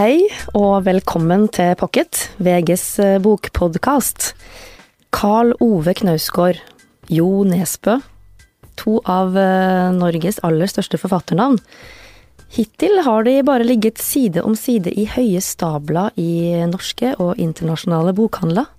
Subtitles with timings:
[0.00, 4.30] Hei og velkommen til Pocket, VGs eh, bokpodkast.
[5.12, 6.56] Carl Ove Knausgård,
[7.12, 7.98] Jo Nesbø,
[8.80, 11.60] to av eh, Norges aller største forfatternavn.
[12.56, 18.16] Hittil har de bare ligget side om side i høye stabler i norske og internasjonale
[18.16, 18.72] bokhandler.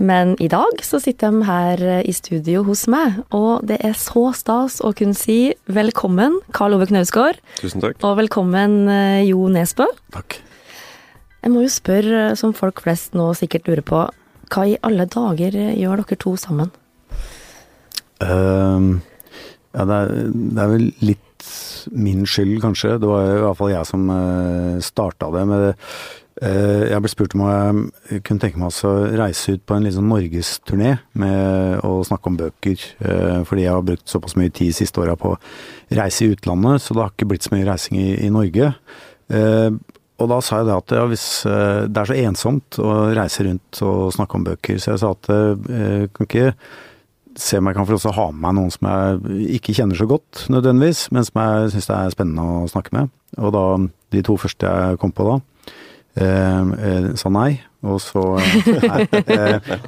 [0.00, 3.96] Men i dag så sitter de her eh, i studio hos meg, og det er
[3.98, 7.40] så stas å kunne si velkommen, Karl Ove Knausgård.
[7.60, 7.98] Tusen takk.
[8.00, 9.86] Og velkommen, eh, Jo Nesbø.
[10.14, 10.38] Takk.
[11.42, 14.06] Jeg må jo spørre, eh, som folk flest nå sikkert lurer på,
[14.52, 16.72] hva i alle dager gjør dere to sammen?
[18.22, 19.00] Uh,
[19.74, 21.46] ja, det er, det er, vel litt
[21.92, 22.96] min skyld, kanskje.
[23.00, 24.10] Det var i hvert fall jeg som
[24.84, 25.46] starta det.
[25.48, 25.72] med det
[26.42, 30.96] jeg ble spurt om jeg kunne tenke meg å reise ut på en liksom norgesturné
[31.22, 32.86] med å snakke om bøker.
[32.98, 35.40] Eh, fordi jeg har brukt såpass mye tid siste åra på å
[35.94, 38.72] reise i utlandet, så det har ikke blitt så mye reising i, i Norge.
[39.30, 39.68] Eh,
[40.22, 43.78] og da sa jeg det at ja, hvis det er så ensomt å reise rundt
[43.82, 46.52] og snakke om bøker, så jeg sa at jeg kan ikke
[47.38, 50.06] se om jeg kan få også ha med meg noen som jeg ikke kjenner så
[50.06, 53.10] godt nødvendigvis, men som jeg syns det er spennende å snakke med.
[53.40, 53.64] Og da
[54.14, 55.81] de to første jeg kom på da, Eh, eh,
[56.14, 57.62] sa nei.
[57.82, 59.06] Og så eh, nei,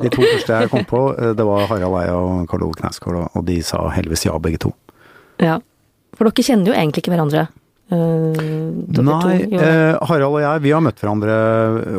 [0.00, 1.02] De to første jeg kom på,
[1.38, 4.72] det var Harald Eia og Karl Ove Knausgård, og de sa heldigvis ja, begge to.
[5.42, 5.60] Ja,
[6.14, 7.46] for dere kjenner jo egentlig ikke hverandre?
[7.94, 11.34] Nei, eh, Harald og jeg vi har møtt hverandre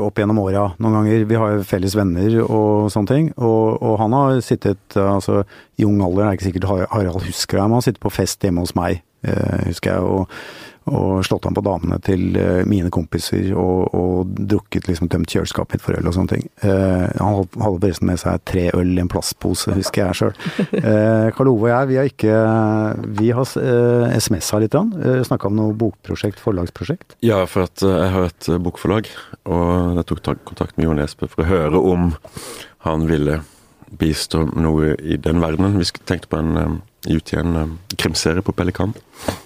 [0.02, 1.26] opp gjennom åra noen ganger.
[1.30, 3.28] Vi har jo felles venner og sånne ting.
[3.38, 5.44] Og, og han har sittet altså
[5.80, 8.14] I ung alder det er ikke sikkert Harald husker det, men han har sittet på
[8.14, 10.02] fest hjemme hos meg, eh, husker jeg.
[10.04, 15.32] og og slått an på damene til eh, mine kompiser og, og drukket liksom tømt
[15.34, 16.46] kjøleskapet mitt for øl og sånne ting.
[16.62, 20.36] Uh, han hadde forresten med seg tre øl i en plastpose, husker jeg sjøl.
[20.76, 22.36] Eh, Karl Ove og jeg, vi har ikke
[23.18, 27.16] Vi har uh, SMS-a litt, uh, snakka om noe bokprosjekt, forlagsprosjekt.
[27.26, 29.10] Ja, for at jeg har et bokforlag,
[29.50, 32.12] og jeg tok kontakt med Jon Espe for å høre om
[32.86, 33.40] han ville
[33.98, 35.80] bistå noe i den verdenen.
[35.80, 38.94] Vi tenkte på en utgi en krimserie på Pelikan.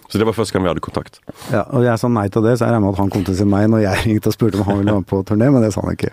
[0.09, 1.19] Så det var første gang vi hadde kontakt.
[1.53, 3.35] Ja, og jeg sa nei til det, så jeg regner med at han kom til
[3.35, 5.51] å si meg når jeg ringte og spurte om han ville være med på turné,
[5.53, 6.11] men det sa han ikke.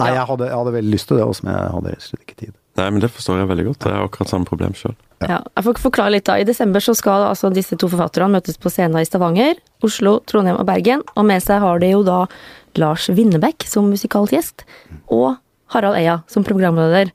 [0.00, 2.40] Nei, jeg hadde, jeg hadde veldig lyst til det også, men jeg hadde slett ikke
[2.44, 2.56] tid.
[2.78, 3.80] Nei, men det forstår jeg veldig godt.
[3.82, 4.94] Det er akkurat samme problem sjøl.
[5.20, 5.42] Ja.
[5.42, 6.38] jeg får forklare litt da.
[6.40, 10.56] I desember så skal altså disse to forfatterne møtes på scenen i Stavanger, Oslo, Trondheim
[10.60, 11.02] og Bergen.
[11.18, 12.22] Og med seg har de jo da
[12.80, 14.64] Lars Winnebekk som musikalgjest,
[15.12, 15.34] og
[15.74, 17.12] Harald Eia som programleder.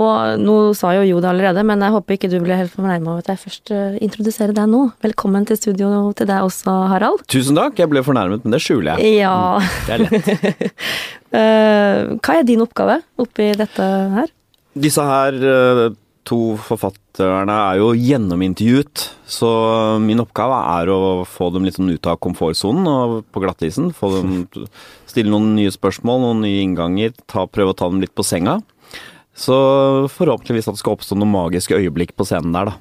[0.00, 3.12] Og nå sa jo Jo det allerede, men jeg håper ikke du blir helt fornærma
[3.12, 4.86] over at jeg først uh, introduserer deg nå.
[5.04, 7.24] Velkommen til studio til deg også, Harald.
[7.32, 9.18] Tusen takk, jeg ble fornærmet, men det skjuler jeg.
[9.20, 9.58] Ja.
[9.60, 10.30] Mm, det er lett.
[11.36, 14.32] uh, hva er din oppgave oppi dette her?
[14.72, 15.84] Disse her uh,
[16.24, 19.52] to forfatterne er jo gjennomintervjuet, så
[20.00, 23.92] min oppgave er å få dem litt sånn ut av komfortsonen og på glattisen.
[23.92, 24.46] Få dem
[25.12, 28.62] Stille noen nye spørsmål, noen nye innganger, ta, prøve å ta dem litt på senga.
[29.34, 29.56] Så
[30.12, 32.74] forhåpentligvis at det skal oppstå noen magiske øyeblikk på scenen der, da.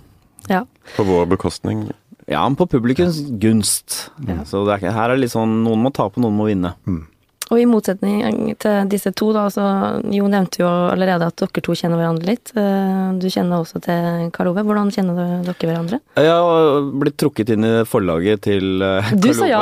[0.52, 0.66] Ja.
[0.98, 1.86] På vår bekostning?
[2.28, 4.12] Ja, men på publikums gunst.
[4.28, 4.42] Ja.
[4.48, 6.76] Så er, her er det litt sånn noen må tape, noen må vinne.
[6.88, 7.06] Mm.
[7.52, 9.66] Og i motsetning til disse to, da, så
[10.08, 12.54] Jo nevnte jo allerede at dere to kjenner hverandre litt.
[12.56, 14.64] Eh, du kjenner også til Karl Ove.
[14.64, 16.00] Hvordan kjenner dere hverandre?
[16.16, 19.20] Jeg har blitt trukket inn i forlaget til Karl Ove.
[19.28, 19.62] Du sa ja.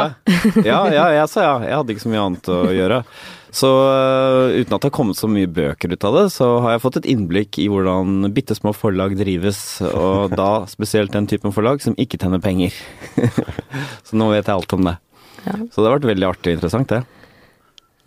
[0.61, 1.57] ja, ja, jeg sa ja.
[1.65, 3.03] Jeg hadde ikke så mye annet å gjøre.
[3.55, 6.75] Så uh, uten at det har kommet så mye bøker ut av det, så har
[6.75, 11.55] jeg fått et innblikk i hvordan bitte små forlag drives, og da spesielt den typen
[11.55, 12.75] forlag som ikke tjener penger.
[14.05, 14.97] så nå vet jeg alt om det.
[15.45, 15.55] Ja.
[15.71, 17.03] Så det har vært veldig artig og interessant, det.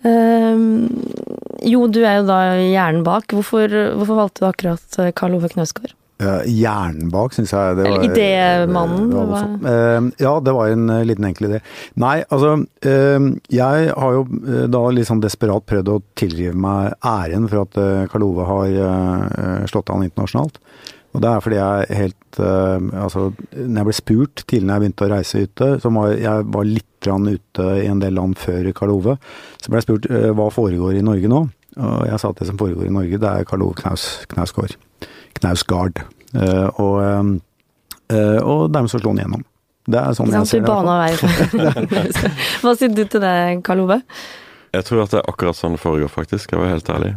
[0.03, 0.89] Um,
[1.63, 3.31] jo, du er jo da hjernen bak.
[3.31, 5.95] Hvorfor, hvorfor valgte du akkurat Karl Ove Knausgård?
[6.49, 9.13] Hjernen bak, syns jeg det var Idémannen?
[9.63, 11.61] Uh, ja, det var en uh, liten enkel idé.
[12.01, 14.25] Nei, altså uh, Jeg har jo
[14.73, 19.91] da litt sånn desperat prøvd å tilrive meg æren for at Karl Ove har slått
[19.93, 20.59] an internasjonalt.
[21.13, 25.05] Og det er fordi jeg helt Altså, når jeg ble spurt tidlig når jeg begynte
[25.05, 28.95] å reise ute, så var jeg var litt ute i en del land før Karl
[28.95, 29.17] Ove,
[29.59, 30.07] så ble jeg spurt
[30.39, 31.41] hva foregår i Norge nå.
[31.83, 34.77] Og jeg sa at det som foregår i Norge, det er Karl Ove Knaus, Knausgård.
[35.41, 36.03] Knausgard.
[36.33, 37.41] Uh, og,
[38.13, 39.45] uh, og dermed så slo han igjennom.
[39.83, 42.31] Det er sånn jeg ser det.
[42.63, 43.35] Hva sier du til det,
[43.67, 43.99] Karl Ove?
[44.73, 46.55] Jeg tror at det er akkurat sånn det foregår, faktisk.
[46.55, 47.17] Jeg var helt ærlig.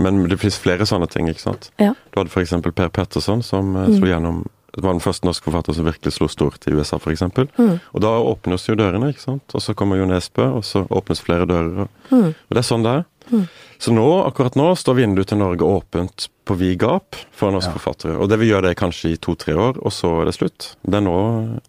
[0.00, 1.68] Men det finnes flere sånne ting, ikke sant.
[1.78, 1.92] Ja.
[2.10, 2.56] Du hadde f.eks.
[2.64, 3.98] Per Petterson, som mm.
[3.98, 4.40] slo gjennom
[4.74, 7.22] Det var den første norske forfatter som virkelig slo stort i USA, f.eks.
[7.36, 7.76] Mm.
[7.92, 9.54] Og da åpnes jo dørene, ikke sant.
[9.54, 11.92] Og så kommer Jo Nesbø, og så åpnes flere dører.
[12.10, 12.32] Mm.
[12.32, 13.06] Og det er sånn det er.
[13.28, 13.46] Mm.
[13.78, 17.76] Så nå, akkurat nå står vinduet til Norge åpent på vid gap for norske ja.
[17.78, 18.16] forfattere.
[18.18, 20.72] Og det vil gjøre det kanskje i to-tre år, og så er det slutt.
[20.82, 21.18] Det er nå,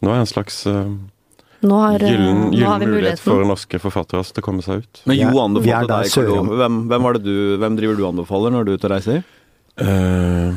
[0.01, 0.89] nå er en slags uh,
[1.59, 4.81] Nå har, gyllen, nå gyllen har vi mulighet for norske forfattere til å komme seg
[4.81, 5.01] ut.
[5.11, 8.05] Men Jo vi er anbefalte deg, Karl Hvem, hvem, var det du, hvem driver du
[8.09, 9.21] anbefaler når du er ute og reiser?
[9.79, 10.55] Uh,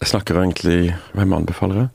[0.00, 0.78] jeg snakker egentlig
[1.14, 1.90] Hvem anbefaler jeg?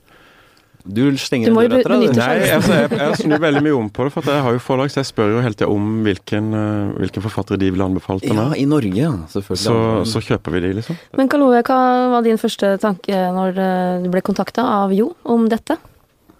[0.84, 2.14] Du stenger Du må jo etter deg.
[2.16, 4.62] Nei, altså, jeg, jeg snur veldig mye om på det, for at jeg har jo
[4.64, 8.24] forlag, så jeg spør jo hele tida om hvilken, eh, hvilken forfattere de vil anbefale
[8.24, 9.12] til Ja, i Norge, ja.
[9.34, 9.64] Selvfølgelig.
[9.66, 9.76] Så,
[10.14, 10.98] så kjøper vi de, liksom.
[11.20, 11.80] Men Karl Ove, hva
[12.16, 15.76] var din første tanke når eh, du ble kontakta av Jo om dette?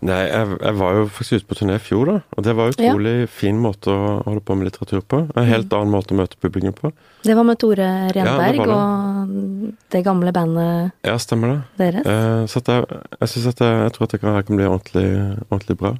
[0.03, 2.15] Nei, jeg, jeg var jo faktisk ute på turné i fjor, da.
[2.37, 2.93] Og det var en Ja.
[2.95, 5.19] utrolig fin måte å holde på med litteratur på.
[5.37, 6.93] En helt annen måte å møte publikum på.
[7.23, 8.79] Det var med Tore Renberg ja, det.
[8.79, 11.61] og det gamle bandet Ja, stemmer det.
[11.77, 12.07] deres.
[12.07, 12.87] Eh, så jeg,
[13.21, 15.11] jeg, synes at jeg, jeg tror at det her kan bli ordentlig,
[15.51, 15.93] ordentlig bra.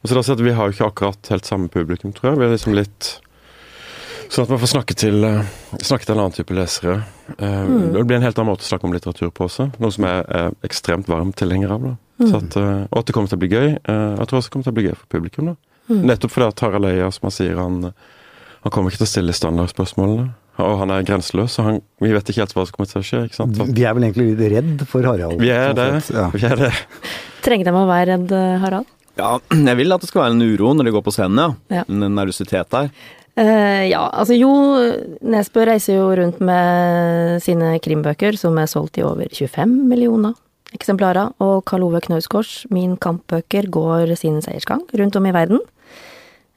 [0.00, 2.38] Og så da at Vi har jo ikke akkurat helt samme publikum, tror jeg.
[2.38, 3.20] Vi er liksom litt
[4.30, 5.42] Sånn at man får snakke til, eh,
[5.82, 7.02] snakke til en annen type lesere.
[7.36, 9.72] Eh, Det blir en helt annen måte å snakke om litteratur på også.
[9.80, 11.82] Noe som jeg er ekstremt varm tilhenger av.
[11.82, 11.96] da.
[12.28, 13.68] Så at, eh, og at det kommer til å bli gøy.
[13.80, 15.52] Eh, jeg tror også det kommer til å bli gøy for publikum.
[15.52, 15.56] da.
[15.90, 17.80] Nettopp fordi at Harald Eia, som han sier, han,
[18.62, 20.28] han kommer ikke til å stille standardspørsmålene.
[20.60, 23.06] Og han er grenseløs, så han, vi vet ikke helt hva som kommer til å
[23.06, 23.22] skje.
[23.28, 23.56] ikke sant?
[23.56, 25.40] Så, Vi er vel egentlig litt redd for Harald.
[25.40, 26.18] vi er sånn det.
[26.18, 26.26] Ja.
[26.34, 26.72] Vi er det.
[27.46, 28.90] Trenger de å være redd, eh, Harald?
[29.18, 31.80] Ja, jeg vil at det skal være en uro når de går på scenen, ja.
[31.80, 31.86] Ja.
[31.88, 32.92] En nervøsitet der.
[33.38, 34.50] Uh, ja, altså Jo
[35.22, 40.34] Nesbø reiser jo rundt med sine krimbøker, som er solgt i over 25 millioner
[40.76, 41.34] eksemplarer.
[41.42, 45.62] Og Karl Ove Knausgårds Min kampbøker går sin seiersgang rundt om i verden.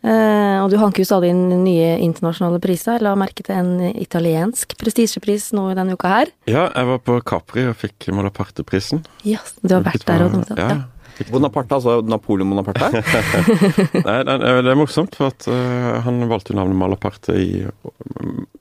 [0.03, 2.99] Eh, og du hanker jo stadig inn nye internasjonale priser.
[3.03, 6.33] La merke til en italiensk prestisjepris nå i denne uka her.
[6.49, 9.05] Ja, jeg var på Capri og fikk Malaparte-prisen.
[9.23, 10.67] Ja, du har vært der og Ja.
[10.67, 10.81] ja.
[11.29, 12.89] Bonaparte, altså Napoleon Bonaparte?
[14.07, 17.61] Nei, nei, det er morsomt, for at uh, han valgte jo navnet Malaparte i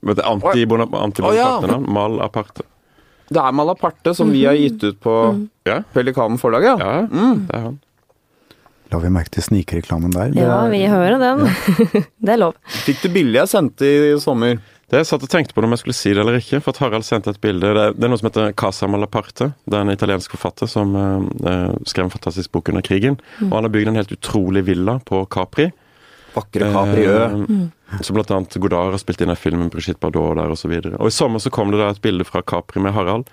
[0.05, 1.87] Vet du, Anti-Bonaparte-navn.
[1.89, 2.67] Malaparte.
[3.33, 5.15] Det er Malaparte som vi har gitt ut på
[5.67, 6.75] Ja, Pelikanen forlag, ja.
[6.79, 7.81] ja det er han.
[8.93, 10.35] La vi merke til snikreklamen der.
[10.37, 11.47] Ja, vi hører den.
[12.25, 12.53] det er lov.
[12.85, 14.59] Fikk du bildet jeg sendte i sommer?
[14.91, 16.81] Det jeg satt og tenkte på om jeg skulle si det eller ikke, for at
[16.83, 17.65] Harald sendte et bilde.
[17.65, 19.47] Det er, det er noe som heter Casa Malaparte.
[19.65, 23.17] Det er en italiensk forfatter som eh, eh, skrev en fantastisk bok under krigen.
[23.47, 25.71] Og han har bygd en helt utrolig villa på Capri.
[26.33, 27.15] Vakre Capriø.
[27.29, 30.59] Eh, så blant annet Godard har spilt inn en film med Brigitte Bardot der, og
[30.59, 30.97] så videre.
[30.99, 33.29] Og i sommer så kom det da et bilde fra Capri med Harald.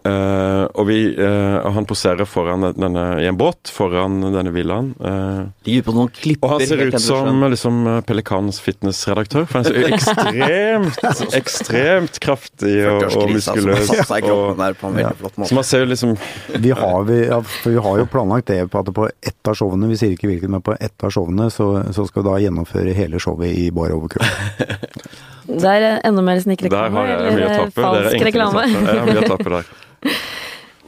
[0.00, 4.94] Eh, og vi, uh, han poserer foran denne, i en båt foran denne villaen.
[4.96, 6.46] Uh, Ligger på noen klipper.
[6.46, 9.44] og han ser ut som liksom Pelikans fitnessredaktør.
[9.50, 13.92] For han ser ekstremt, ekstremt kraftig og, og muskuløs.
[13.92, 16.16] Så man ser jo liksom
[16.60, 19.58] Vi har, vi, ja, for vi har jo planlagt det på at på ett av
[19.58, 22.40] showene, vi sier ikke hvilket, men på ett av showene så, så skal vi da
[22.46, 24.24] gjennomføre hele showet i bar overkropp.
[25.46, 28.64] Det er enda mer Der snikreklame, har jeg er falsk reklame.
[28.66, 28.96] tape.
[28.96, 29.64] Ja, mye å tape der.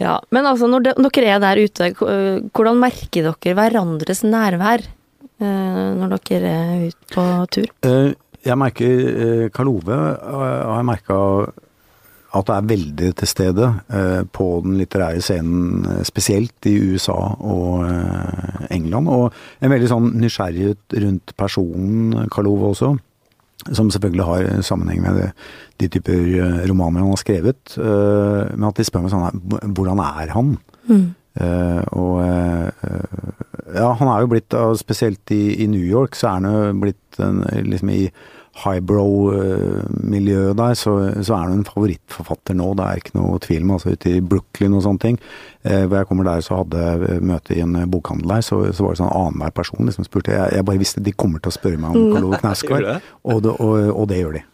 [0.03, 6.17] Ja, Men altså, når dere er der ute, hvordan merker dere hverandres nærvær eh, når
[6.27, 7.69] dere er ute på tur?
[7.87, 8.09] Eh,
[8.43, 11.19] Jeg merker eh, Karl Ove har jeg merka
[12.33, 13.67] at det er veldig til stede
[14.33, 17.13] på den litterære scenen, spesielt i USA
[17.45, 17.85] og
[18.73, 19.11] England.
[19.13, 22.95] Og en veldig sånn nysgjerrighet rundt personen Karl Ove også.
[23.71, 25.31] Som selvfølgelig har sammenheng med det,
[25.81, 27.77] de typer eh, romaner han har skrevet.
[27.79, 30.55] Uh, Men at de spør meg sånn her, hvordan er han?
[31.33, 32.69] Eh, og uh,
[33.73, 37.23] ja, han er jo blitt, spesielt i, i New York, så er han jo blitt
[37.23, 38.03] en, liksom i
[38.63, 40.93] highbrow-miljøet der, så,
[41.25, 42.69] så er du en favorittforfatter nå.
[42.79, 43.75] Det er ikke noe tvil om.
[43.77, 45.19] altså Ute i Brooklyn og sånne ting.
[45.65, 48.85] Eh, hvor jeg kommer der, så hadde jeg møte i en bokhandel der, så, så
[48.85, 50.37] var det sånn annenhver person liksom spurte.
[50.37, 52.89] Jeg, jeg bare visste de kommer til å spørre meg om Carlo Knausgård,
[53.25, 54.45] og, og, og det gjør de.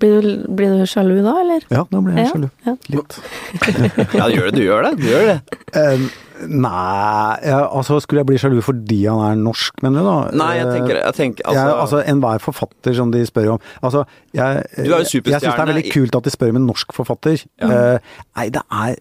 [0.00, 0.06] Ja.
[0.06, 1.64] Blir, du, blir du sjalu da, eller?
[1.70, 2.48] Ja, nå blir jeg Ja, sjalu.
[2.66, 2.74] ja.
[2.94, 3.20] Litt.
[4.18, 4.56] Ja, du gjør det.
[4.56, 4.92] Du gjør det.
[5.00, 5.38] Du gjør det.
[5.76, 6.04] Eh,
[6.48, 10.14] nei, ja, altså skulle jeg bli sjalu fordi han er norsk, mener du da?
[10.40, 14.06] Nei, jeg tenker, jeg tenker Altså, jeg, altså Enhver forfatter som de spør om altså,
[14.32, 15.34] Jeg, Du er jo superstjerne.
[15.34, 17.44] jeg syns det er veldig kult at de spør om en norsk forfatter.
[17.60, 18.96] Eh, nei, det er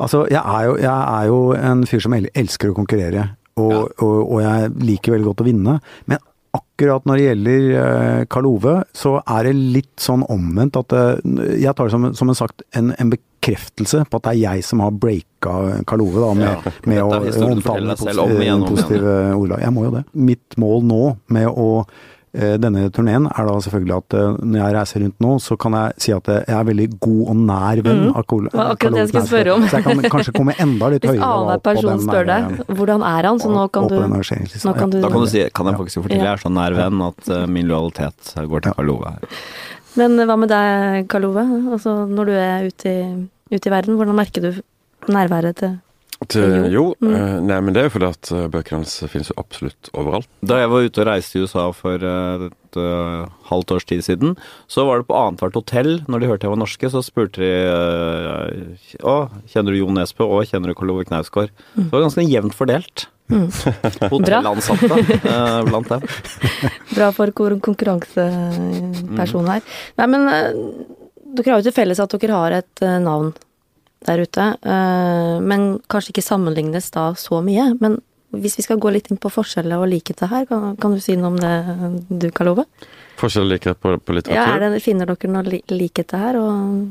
[0.00, 3.26] Altså, jeg er, jo, jeg er jo en fyr som elsker å konkurrere,
[3.60, 3.80] og, Ja.
[4.06, 5.74] og, og jeg liker veldig godt å vinne.
[6.08, 6.22] Men
[6.56, 10.94] akkurat når det gjelder eh, Karl Ove, så er det litt sånn omvendt at
[11.60, 14.64] Jeg tar det som, som en, sagt, en, en bekreftelse på at det er jeg
[14.66, 16.72] som har breaka Karl Ove, da, med, Ja.
[16.90, 17.10] med å
[17.50, 19.60] omtale forteller deg om igjen om positive ordlag.
[19.66, 20.04] Jeg må jo det.
[20.30, 21.02] Mitt mål nå
[21.36, 21.86] med å eh,
[22.62, 25.94] denne turneen er da selvfølgelig at eh, når jeg reiser rundt nå, så kan jeg
[26.04, 29.00] si at eh, jeg er veldig god og nær venn av Kol- Det akkurat det
[29.00, 29.64] jeg Ove skulle spørre om.
[29.64, 29.70] Knausgård.
[29.70, 32.30] Så jeg kan kanskje komme enda litt Hvis høyere Hvis annenhver på person den spør
[32.30, 35.42] deg hvordan er han, så nå kan du, nå kan du Da kan du si,
[35.58, 38.78] kan jeg faktisk fortelle, jeg er så nær venn at eh, min lojalitet går til
[38.78, 39.44] Karl Ove her.
[39.98, 41.42] Men hva med deg, Karl Ove?
[41.74, 43.06] Altså, når du er ute i,
[43.50, 44.52] ute i verden, hvordan merker du
[45.10, 45.78] nærværet til
[46.28, 47.14] Til, jo, mm.
[47.16, 50.28] uh, nei, men det er jo fordi at uh, bøkene hans finnes jo absolutt overalt.
[50.44, 52.76] Da jeg var ute og reiste i USA for uh, et
[53.48, 54.36] halvt års tid siden,
[54.70, 57.50] så var det på annethvert hotell, når de hørte jeg var norske, så spurte de
[59.00, 60.24] Å, kjenner du Jo Nesbø?
[60.28, 61.50] Og kjenner du Karl Ove Knausgård?
[61.72, 61.88] Mm.
[61.88, 62.96] Det var ganske jevnt fordelt.
[63.32, 63.48] Mm.
[64.12, 64.86] Hotellansatte
[65.66, 66.00] blant dem.
[66.94, 69.62] Bra for konkurranseperson her.
[69.98, 73.28] Nei, men dere har jo til felles at dere har et navn
[74.06, 74.46] der ute.
[74.62, 77.70] Eh, men kanskje ikke sammenlignes da så mye.
[77.80, 77.98] Men
[78.30, 81.16] hvis vi skal gå litt inn på forskjeller og likheter her, kan, kan, du si
[81.18, 81.54] noe om det,
[82.08, 82.66] du, kan love?
[83.20, 84.62] Forskjell og likhet på, på, litteratur?
[84.62, 86.38] Ja, det, Finner dere noe li likheter her?
[86.40, 86.84] Og,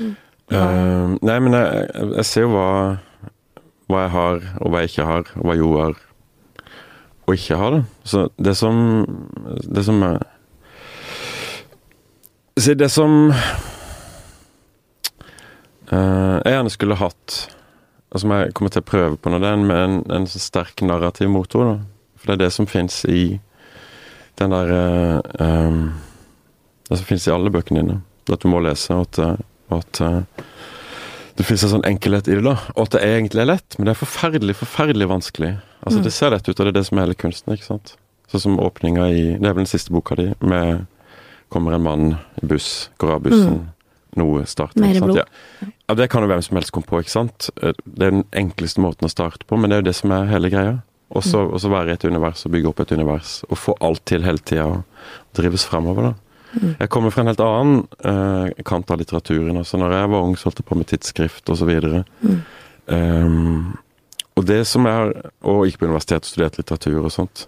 [0.00, 2.70] uh, nei, men jeg, jeg, ser jo hva,
[3.90, 5.98] hva jeg har, og hva jeg ikke har, og hva Jo har
[7.30, 7.70] og ikke har.
[7.70, 7.84] det.
[8.04, 9.06] Så det som
[9.74, 10.18] Det som er
[12.56, 13.32] det som
[15.90, 17.40] jeg gjerne skulle hatt
[18.10, 20.42] og som jeg kommer til å prøve på når det er med en, en så
[20.42, 21.68] sterk narrativ motor.
[21.68, 21.74] Da.
[22.18, 23.22] For det er det som fins i
[24.40, 25.90] den der uh,
[26.88, 28.00] Det som fins i alle bøkene dine.
[28.30, 29.44] At du må lese, og at,
[29.76, 30.44] at uh,
[31.38, 32.44] det fins en sånn enkelhet i det.
[32.48, 35.54] da, Og at det egentlig er lett, men det er forferdelig, forferdelig vanskelig.
[35.84, 36.04] Altså, mm.
[36.06, 37.54] Det ser lett ut, og det er det som er hele kunsten.
[37.54, 37.94] ikke sant?
[38.30, 40.88] Sånn som åpninga i Det er vel den siste boka di, med
[41.50, 43.54] Kommer en mann i buss, går av bussen.
[43.58, 43.79] Mm
[44.18, 44.78] noe start.
[44.80, 45.20] Mer blod.
[45.20, 45.26] Ja.
[45.86, 45.96] ja.
[45.98, 47.50] det kan jo hvem som helst komme på, ikke sant.
[47.62, 50.14] Eh, det er den enkleste måten å starte på, men det er jo det som
[50.16, 50.78] er hele greia.
[51.10, 51.70] Og så mm.
[51.72, 54.68] være i et univers og bygge opp et univers, og få alt til hele tida
[54.70, 55.06] og
[55.38, 56.14] drives fremover, da.
[56.50, 56.72] Mm.
[56.80, 59.60] Jeg kommer fra en helt annen uh, kant av litteraturen.
[59.60, 61.70] altså Når jeg var ung, så holdt jeg på med tidsskrift osv.
[62.26, 62.40] Mm.
[62.90, 63.76] Um,
[64.38, 65.12] og det som har
[65.46, 67.46] Og gikk på universitet og studerte litteratur og sånt.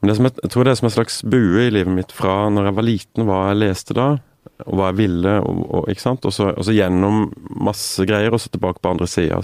[0.00, 2.12] Men det som jeg, jeg tror det er som en slags bue i livet mitt
[2.12, 4.08] fra når jeg var liten, hva jeg leste da,
[4.62, 6.24] og hva jeg ville, og, og, ikke sant?
[6.28, 7.26] Og så, og så, gjennom
[7.66, 9.40] masse greier, og så tilbake på andre sida.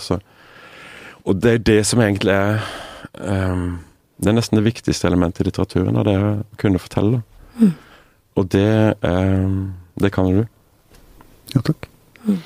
[1.27, 2.63] Og det er det som egentlig er
[3.19, 3.81] um,
[4.21, 7.23] Det er nesten det viktigste elementet i litteraturen, av det er å kunne fortelle.
[7.57, 7.73] Mm.
[8.39, 10.45] Og det, um, det kan du.
[11.55, 11.89] Ja, takk.
[12.21, 12.37] Mm.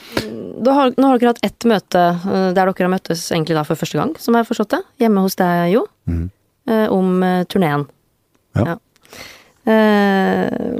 [0.64, 3.78] Har, nå har dere hatt ett møte eh, der dere har møttes egentlig da for
[3.78, 6.24] første gang, som jeg har forstått det, hjemme hos deg, Jo, mm.
[6.64, 7.82] Eh, om uh, turneen.
[8.56, 8.64] Ja.
[8.70, 8.76] ja.
[9.68, 10.78] Uh,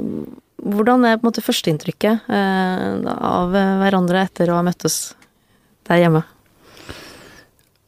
[0.65, 5.13] hvordan er på en måte førsteinntrykket eh, av hverandre etter å ha møttes
[5.85, 6.23] der hjemme?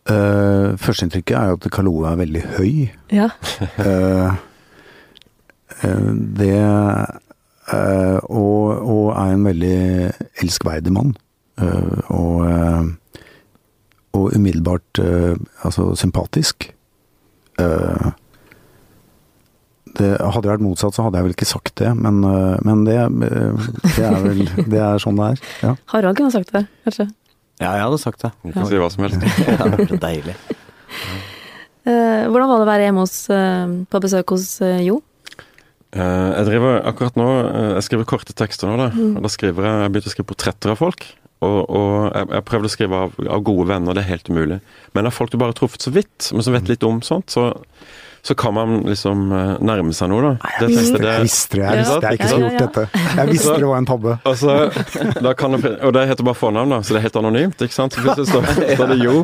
[0.08, 2.76] Uh, Førsteinntrykket er jo at Kaloe er veldig høy.
[3.12, 3.28] Ja.
[3.82, 4.38] uh,
[5.84, 6.54] uh, det
[7.68, 9.80] og, og, er en veldig
[10.40, 11.10] elskverdig mann.
[12.08, 12.46] og,
[14.16, 15.02] og umiddelbart
[15.68, 16.70] altså sympatisk.
[17.60, 18.14] Uh,
[19.98, 22.84] det, hadde det vært motsatt, så hadde jeg vel ikke sagt det, men, øh, men
[22.88, 25.44] det, øh, det, er vel Det er sånn det er.
[25.64, 25.74] Ja.
[25.94, 27.10] Harald kunne sagt det, kanskje?
[27.58, 28.32] Ja, jeg hadde sagt det.
[28.44, 28.70] Du kan ja.
[28.70, 29.28] si hva som helst.
[29.50, 30.38] ja, det ble deilig.
[31.88, 33.20] Uh, hvordan var det å være hjemme hos,
[33.92, 34.50] på besøk hos
[34.86, 35.02] Jo?
[35.98, 37.26] jeg driver akkurat nå
[37.78, 38.90] Jeg skriver korte tekster nå, da.
[38.92, 39.14] Mm.
[39.18, 41.06] Og da skriver jeg Jeg begynte å skrive portretter av folk.
[41.46, 44.58] Og, og jeg, jeg prøvde å skrive av, av, gode venner, det er helt umulig.
[44.98, 47.34] Men av folk du bare har truffet så vidt, men som vet litt om sånt,
[47.34, 47.52] så
[48.28, 50.50] så kan man liksom eh, nærme seg noe, da.
[50.60, 51.62] Det, jeg, visste, det, jeg visste det.
[51.64, 53.04] Jeg visste jeg ikke skulle gjort dette.
[53.16, 54.16] Jeg visste det var en tabbe.
[54.28, 54.56] Og, så,
[55.24, 57.64] det, og det heter bare fornavn, da, så det er helt anonymt.
[57.64, 57.96] ikke sant?
[57.98, 59.16] Så plutselig står, står det Jo.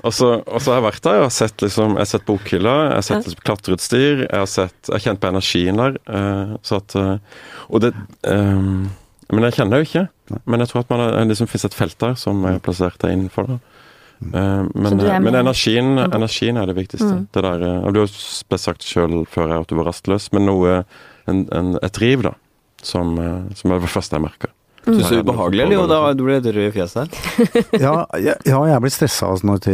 [0.00, 3.06] Og så, har jeg vært der og sett liksom, jeg har sett bokhylla, jeg har
[3.10, 6.00] sett liksom, klatreutstyr, jeg har sett, jeg har kjent på energien der.
[6.08, 7.92] Uh, så at, uh, og det
[8.24, 8.88] um,
[9.28, 10.40] Men jeg kjenner det jo ikke.
[10.48, 13.12] Men jeg tror at man, det liksom finnes et felt der som er plassert der
[13.12, 13.52] innenfor.
[13.52, 13.75] da.
[14.22, 17.12] Uh, men, men energien, energien, er det viktigste.
[17.12, 17.24] Mm.
[17.36, 20.82] Det der, og du har sagt sjøl før at du var rastløs, men noe,
[21.28, 22.36] en, en, et driv, da,
[22.82, 23.16] som,
[23.58, 24.54] som er det første jeg merker.
[24.86, 24.94] Mm.
[24.94, 25.74] Syns du det er ubehagelig, eller?
[25.74, 27.16] Jo, da du ble rød i fjeset
[27.84, 28.36] ja, ja,
[28.70, 29.64] jeg blir stressa altså, når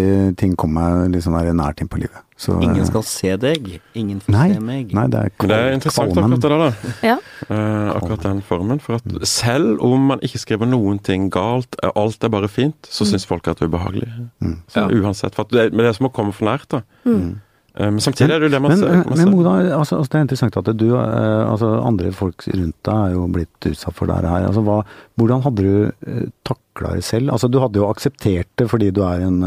[0.40, 2.23] ting kommer meg litt sånn nært inn på livet.
[2.42, 4.95] Så, Ingen skal se deg, ingen får nei, se meg.
[4.97, 6.95] Nei, det er, det er interessant akkurat det der, da.
[7.12, 7.19] Ja.
[7.47, 8.81] Uh, akkurat den formen.
[8.83, 13.04] For at selv om man ikke skriver noen ting galt, alt er bare fint, så
[13.04, 13.12] mm.
[13.12, 14.11] syns folk at det er ubehagelig.
[14.42, 14.57] Mm.
[14.66, 14.88] Så, ja.
[14.90, 15.38] Uansett.
[15.38, 16.83] For det, men det er som å komme for nært, da.
[17.07, 17.37] Mm.
[17.74, 18.98] Eh, men samtidig er det jo det man men, ser.
[19.08, 22.76] Man men Moda, altså, altså, det er interessant at du, eh, altså andre folk rundt
[22.84, 24.48] deg er jo blitt utsatt for dette her.
[24.50, 24.78] Altså, hva,
[25.20, 27.32] hvordan hadde du eh, takla det selv?
[27.32, 29.38] Altså, du hadde jo akseptert det fordi du er en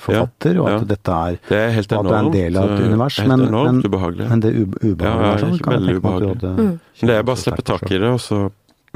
[0.00, 0.90] forfatter, ja, og at ja.
[0.94, 3.18] dette er, det er helt enormt, at du er en del av et univers.
[3.20, 4.28] Helt men, enormt men, ubehagelig.
[4.30, 6.30] Men det ubehagelige ja, ja, sånn, kan veldig ubehagelig.
[6.38, 6.72] Hadde, mm.
[7.04, 8.40] Det er bare å slippe tak i det, også,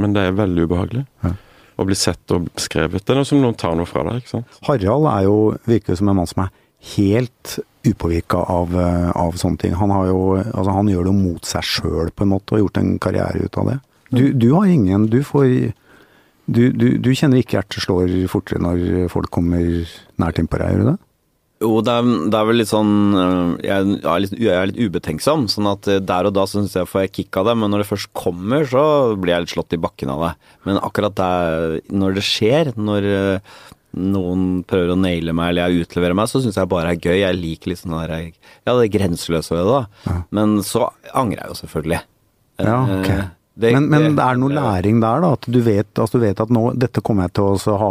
[0.01, 1.05] men det er veldig ubehagelig.
[1.27, 1.35] Ja.
[1.79, 3.05] Å bli sett og beskrevet.
[3.07, 4.25] Det er noe som noen tar noe fra deg.
[4.25, 4.57] ikke sant?
[4.67, 5.37] Harald er jo,
[5.69, 6.57] virker som en mann som er
[6.97, 7.59] helt
[7.89, 9.75] upåvirka av, eh, av, sånne ting.
[9.79, 12.97] Han, jo, altså han gjør det mot seg sjøl, på en måte, og gjort en
[13.03, 13.79] karriere ut av det.
[14.09, 15.75] Du, du har ingen Du får
[16.49, 19.85] du, du, du, kjenner ikke hjertet slår fortere når folk kommer
[20.17, 20.99] nært innpå deg, gjør du det?
[21.59, 24.79] Jo, det er, det er, vel litt sånn øh, jeg er litt, jeg er litt
[24.79, 25.49] ubetenksom.
[25.51, 27.83] Sånn at øh, der og da syns jeg får jeg kick av det, men når
[27.83, 28.83] det først kommer, så
[29.19, 30.31] blir jeg litt slått i bakken av det.
[30.69, 33.09] Men akkurat der, når det skjer, når
[33.99, 37.17] noen prøver å naile meg eller jeg utleverer meg, så syns jeg bare er gøy.
[37.21, 40.07] Jeg liker litt sånn der, ja, det grenseløse ved det, da.
[40.07, 40.21] Ja.
[40.39, 42.05] Men så angrer jeg jo selvfølgelig.
[42.59, 43.11] Ja, ok.
[43.59, 45.33] Det, men, men, det er noe læring der, da?
[45.35, 47.89] At du vet, altså du vet at nå, dette kommer jeg til å ha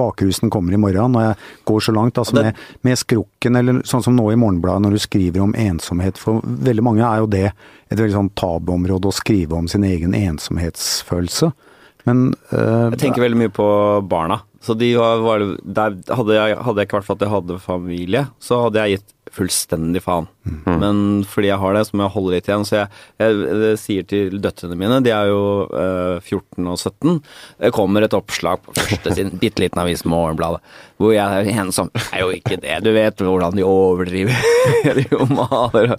[0.00, 1.36] Bakrusen kommer i morgen, når jeg
[1.70, 2.18] går så langt.
[2.18, 6.18] Altså med, med, skrukken, eller sånn som nå i Morgenbladet, når du skriver om ensomhet.
[6.18, 10.18] For veldig mange er jo det et veldig sånn tabuområde å skrive om sin egen
[10.18, 11.52] ensomhetsfølelse.
[12.08, 13.68] Men øh, Jeg tenker veldig mye på
[14.10, 14.40] barna.
[14.64, 18.64] Så de var, var der, hadde, jeg, ikke vært for at jeg hadde familie, så
[18.64, 20.26] hadde jeg gitt fullstendig faen.
[20.48, 20.78] Mm.
[20.80, 22.66] Men fordi jeg har det, så må jeg holde litt igjen.
[22.68, 22.90] Så jeg,
[23.20, 27.18] jeg, jeg sier til døtrene mine, de er jo eh, 14 og 17
[27.62, 30.62] Det kommer et oppslag på første siden, bitte liten avis, Morgenbladet,
[30.98, 32.80] hvor jeg er en som er jo ikke det.
[32.86, 34.34] Du vet hvordan de overdriver.
[34.98, 35.94] de maler.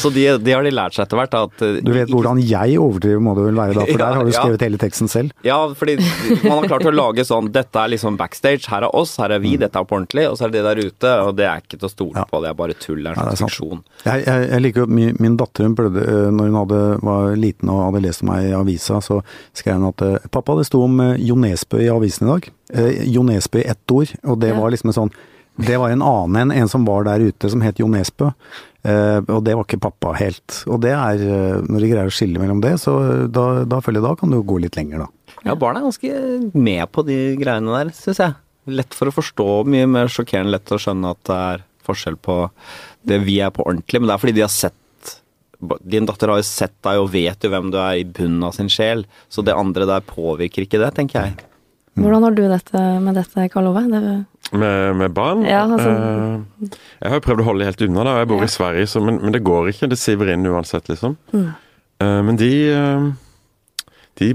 [0.00, 1.38] Så de, de, har de lært seg etter hvert.
[1.38, 4.20] At, eh, du vet hvordan jeg overdriver, må det vel være da, for ja, der
[4.20, 4.68] har du skrevet ja.
[4.68, 5.36] hele teksten selv.
[5.46, 5.98] Ja, fordi
[6.42, 9.42] man har klart å lage sånn Dette er liksom backstage, her er oss, her er
[9.42, 9.62] vi, mm.
[9.64, 11.78] dette er på ordentlig, og så er det det der ute, og det er ikke
[11.78, 12.26] til å stole ja.
[12.28, 13.02] på, det er bare tull.
[13.02, 13.82] Det er en slags fiksjon.
[14.02, 17.36] Jeg, jeg, jeg, liker jo min, min datter hun prøvde, eh, når hun hadde, var
[17.38, 19.20] liten og hadde lest om meg i avisa, så
[19.54, 22.48] skrev hun at eh, pappa, det sto om eh, Jo Nesbø i avisen i dag.
[23.12, 24.58] Jo Nesbø i ett ord, og det ja.
[24.58, 25.14] var liksom en sånn
[25.60, 28.30] det var en annen enn en som var der ute som het Jo Nesbø.
[28.88, 30.62] Eh, og det var ikke pappa helt.
[30.64, 31.20] Og det er,
[31.68, 32.96] når de greier å skille mellom det, så
[33.28, 35.36] da, da føler jeg da kan du gå litt lenger, da.
[35.44, 38.38] Ja, barn er ganske med på de greiene der, syns jeg.
[38.72, 42.36] Lett for å forstå, mye mer sjokkerende lett å skjønne at det er forskjell på
[43.08, 44.78] det vi er på ordentlig, men det er fordi de har sett
[45.86, 48.56] Din datter har jo sett deg og vet jo hvem du er i bunnen av
[48.56, 51.48] sin sjel, så det andre der påvirker ikke det, tenker jeg.
[51.94, 53.82] Hvordan har du dette med dette, Karl Ove?
[53.92, 54.14] Det...
[54.58, 55.44] Med, med, barn?
[55.44, 55.90] Ja, altså...
[55.92, 58.14] uh, jeg har jo prøvd å holde helt unna, da.
[58.22, 58.48] Jeg bor ja.
[58.48, 59.90] i Sverige, så, men, men, det går ikke.
[59.92, 61.18] Det siver inn uansett, liksom.
[61.34, 61.46] Mm.
[62.02, 63.12] Uh, men de uh,
[64.18, 64.32] De,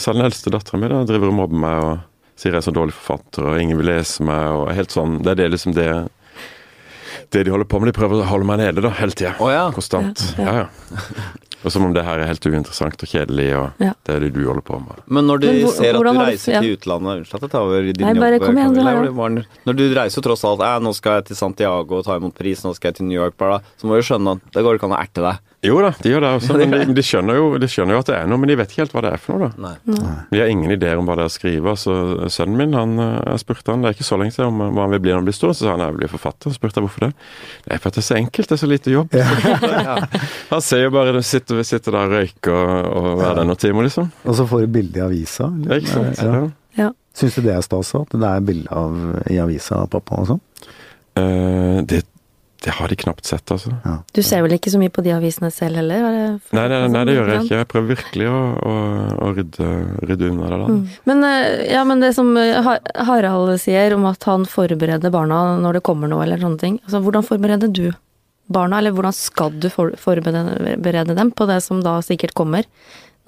[0.00, 1.94] Selv den eldste dattera mi, da, driver og mobber meg og
[2.40, 5.32] sier jeg er så dårlig forfatter, og ingen vil lese meg, og helt sånn Det
[5.32, 5.88] er det liksom det
[7.34, 7.90] det de holder på med.
[7.90, 9.34] De prøver å holde meg nede da, hele tida.
[9.42, 9.66] Oh, ja.
[9.74, 10.22] Konstant.
[10.40, 10.68] Ja, ja.
[11.64, 13.94] Og som om det her er helt uinteressant og kjedelig, og ja.
[14.04, 14.98] det er det du holder på med.
[15.08, 16.60] Men når de Men, ser at du reiser du, ja.
[16.60, 18.44] til utlandet Unnskyld at jeg tar over din Nei, bare, jobb.
[18.44, 22.04] Kom igjen, Camilla, når du reiser tross alt eh, 'Nå skal jeg til Santiago og
[22.04, 24.52] ta imot pris, nå skal jeg til New York', bare, så må du skjønne at
[24.52, 25.40] det går ikke an å erte deg.
[25.64, 26.56] Jo da, de gjør det også.
[26.60, 28.72] Men de, de, skjønner jo, de, skjønner jo, at det er noe, men de vet
[28.72, 29.50] ikke helt hva det er for noe.
[29.54, 29.72] da.
[29.94, 30.16] Nei.
[30.30, 31.76] De har ingen ideer om hva det er å skrive.
[31.80, 31.96] Så
[32.32, 34.94] Sønnen min han, jeg spurte han, det er ikke så lenge siden om hva han
[34.94, 35.54] vil bli når han blir stor.
[35.54, 36.50] Så sa han jeg vil bli forfatter.
[36.50, 37.12] Så spurte jeg hvorfor det.
[37.64, 39.16] Det er for at det er så enkelt, det er så lite jobb.
[39.16, 39.96] Ja.
[40.54, 43.62] han ser jo bare du sitter, sitter der og røyker og, og er der noen
[43.64, 44.12] timer, liksom.
[44.24, 45.48] Og så får du bilde i avisa.
[45.64, 46.22] Ja, ikke sant?
[46.24, 46.44] Ja.
[46.74, 46.90] Ja.
[47.14, 48.86] Syns du det er stas at det er bilde
[49.30, 50.42] i avisa av pappa og sånn?
[51.14, 52.02] Uh, det
[52.64, 53.74] det har de knapt sett, altså.
[53.84, 53.98] Ja.
[54.16, 56.06] Du ser vel ikke så mye på de avisene selv heller?
[56.56, 57.58] Nei, nei, nei, det gjør jeg ikke.
[57.60, 58.76] Jeg prøver virkelig å, å,
[59.20, 59.72] å rydde,
[60.08, 60.60] rydde, unna det.
[60.62, 60.68] da.
[60.70, 60.78] Mm.
[61.10, 62.70] Men, eh, ja, men det som eh,
[63.04, 66.78] Harald sier om at han forbereder barna når det kommer noe, eller sånne ting.
[66.86, 67.86] Altså, hvordan forbereder du
[68.54, 72.64] barna, eller hvordan skal du forberede dem på det som da sikkert kommer?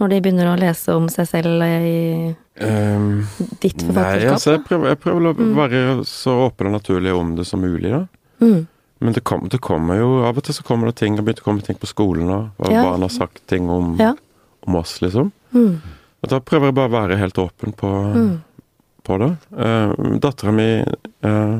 [0.01, 3.21] Når de begynner å lese om seg selv i um,
[3.61, 4.01] ditt forfatterskap?
[4.01, 5.53] Nei, altså, jeg prøver, jeg prøver å mm.
[5.57, 8.03] være så åpen og naturlig om det som mulig, da.
[8.45, 8.65] Mm.
[8.99, 11.45] Men det, kom, det, kommer jo Av og til så kommer det ting, det begynte
[11.45, 12.49] å komme ting på skolen òg.
[12.63, 12.85] Og ja.
[12.87, 14.15] barn har sagt ting om, ja.
[14.65, 15.33] om oss, liksom.
[15.53, 15.75] Mm.
[16.25, 18.31] Og da prøver jeg bare å være helt åpen på, mm.
[19.07, 19.33] på det.
[19.53, 21.59] Uh, Dattera mi uh,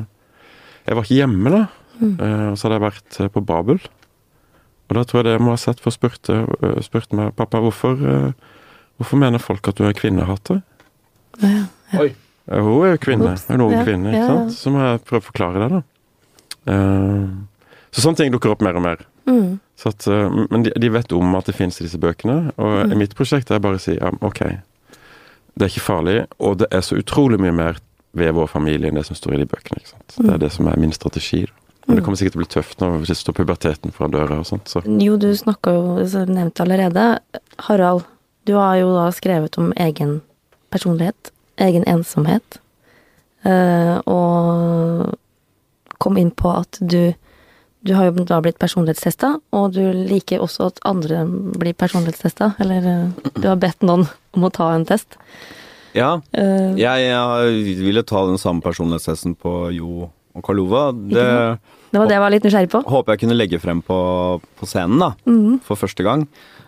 [0.87, 1.61] Jeg var ikke hjemme da.
[2.01, 2.15] Mm.
[2.17, 3.81] Uh, så hadde jeg vært på Babel.
[4.87, 7.61] Og da tror jeg det jeg må ha sett, for spurte, uh, spurte meg pappa
[7.61, 8.01] hvorfor,
[8.97, 10.63] hvorfor mener folk at du er kvinnehater.
[11.43, 11.67] Ja,
[12.01, 12.09] Oi.
[12.49, 13.35] hun er jo kvinne.
[13.35, 13.45] Ups.
[13.53, 14.57] En ung kvinne, ikke sant.
[14.57, 15.83] Så må jeg prøve å forklare det, da.
[16.67, 17.31] Uh,
[17.91, 19.03] så sånne ting dukker opp mer og mer.
[19.27, 19.57] Mm.
[19.87, 22.97] At, uh, men de, de, vet om at det finnes disse bøkene, og mm.
[22.99, 24.43] mitt prosjekt er bare å si ja, ok,
[25.57, 27.79] det er ikke farlig, og det er så utrolig mye mer
[28.17, 29.81] ved vår familie enn det som står i de bøkene.
[29.85, 30.05] sant?
[30.15, 30.43] Det er mm.
[30.43, 31.45] det som er min strategi.
[31.87, 32.05] Men det mm.
[32.05, 34.67] kommer sikkert til å bli tøft når det står puberteten foran døra og sånt.
[34.67, 34.81] Så.
[35.01, 37.05] Jo, du snakka jo, som nevnt allerede.
[37.69, 38.03] Harald,
[38.49, 40.17] du har jo da skrevet om egen
[40.73, 41.31] personlighet,
[41.63, 42.59] egen ensomhet.
[43.47, 45.15] Uh, og
[46.01, 47.13] kom inn på at du
[47.87, 52.49] du har jo da blitt personlighetstesta, og du liker også at andre blir personlighetstesta.
[52.63, 55.15] Eller eh, du har bedt noen om å ta en test.
[55.95, 60.89] Ja, uh, jeg, jeg, ville ta den samme personlighetstesten på Jo og Karlova.
[60.91, 61.23] Det,
[61.93, 62.83] det var det jeg var litt nysgjerrig på.
[62.91, 63.97] Håper jeg kunne legge frem på,
[64.59, 65.13] på scenen, da.
[65.29, 65.57] Mm.
[65.65, 66.27] For første gang.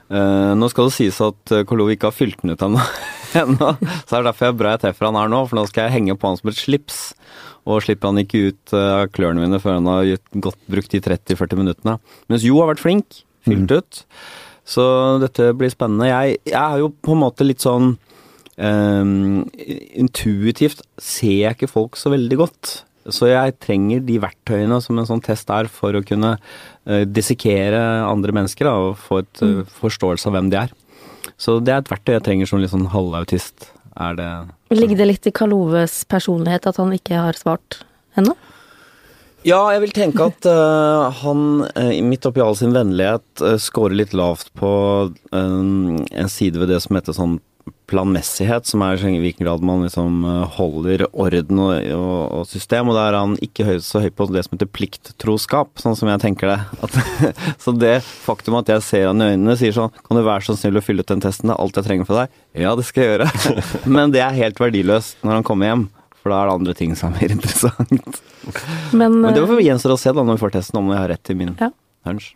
[0.10, 2.82] Uh, nå skal det sies at Kolov ikke har fylt den ut ennå.
[3.30, 5.86] Så det er derfor jeg er bra jeg treffer han her nå, for nå skal
[5.86, 7.00] jeg henge på han som et slips.
[7.70, 11.60] Og slipper han ikke ut av klørne mine før han har godt brukt de 30-40
[11.60, 11.98] minuttene.
[12.32, 13.76] Mens Jo har vært flink, fylt mm.
[13.78, 14.04] ut.
[14.70, 14.84] Så
[15.24, 16.10] dette blir spennende.
[16.10, 17.96] Jeg, jeg er jo på en måte litt sånn
[18.58, 22.74] um, Intuitivt ser jeg ikke folk så veldig godt.
[23.08, 27.80] Så jeg trenger de verktøyene som en sånn test er, for å kunne uh, dissekere
[28.04, 30.76] andre mennesker da, og få et uh, forståelse av hvem de er.
[31.40, 33.72] Så det er et verktøy jeg trenger som litt sånn halvautist.
[34.00, 34.30] Er det
[34.76, 37.82] Ligger det litt i Karl Oves personlighet at han ikke har svart
[38.20, 38.36] ennå?
[39.48, 41.64] Ja, jeg vil tenke at uh, han,
[42.04, 44.72] midt oppi all sin vennlighet, uh, scorer litt lavt på
[45.32, 47.40] en side ved det som heter sånn
[47.90, 50.24] planmessighet, som er i hvilken grad man liksom
[50.56, 52.92] holder orden og, og, og, system.
[52.92, 56.12] Og da er han ikke høy, så høy på det som heter plikttroskap, sånn som
[56.12, 56.60] jeg tenker det.
[56.86, 56.98] At,
[57.64, 60.58] så det faktum at jeg ser han i øynene, sier sånn Kan du være så
[60.60, 62.42] snill å fylle ut den testen, det er alt jeg trenger fra deg.
[62.64, 63.30] Ja, det skal jeg gjøre.
[63.98, 65.88] Men det er helt verdiløst når han kommer hjem.
[66.20, 68.22] For da er det andre ting som er mer interessant.
[68.92, 71.12] Men, Men det eh, gjenstår å se da når vi får testen, om jeg har
[71.14, 71.72] rett til min ja.
[72.08, 72.34] hunch.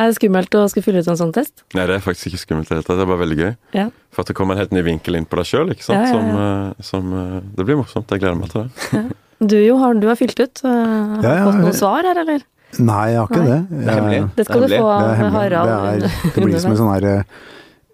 [0.00, 1.64] Er det skummelt å skulle fylle ut en sånn test?
[1.76, 2.96] Nei, det er faktisk ikke skummelt i det hele tatt.
[2.96, 3.50] Det er bare veldig gøy.
[3.76, 3.88] Ja.
[4.14, 6.00] For at det kommer en helt ny vinkel inn på deg sjøl, ikke sant.
[6.00, 8.08] Ja, som, eh, som, eh, Det blir morsomt.
[8.08, 9.04] Jeg gleder meg til det.
[9.40, 10.60] Du jo, har, du har fylt ut.
[10.60, 12.42] Uh, fått noen svar her, eller?
[12.76, 13.46] Nei, jeg har ikke Nei.
[13.46, 13.60] det.
[13.70, 14.18] det er hemmelig.
[14.36, 15.70] Det skal du få av Harald.
[15.70, 17.08] Det, er, det blir som en sånn her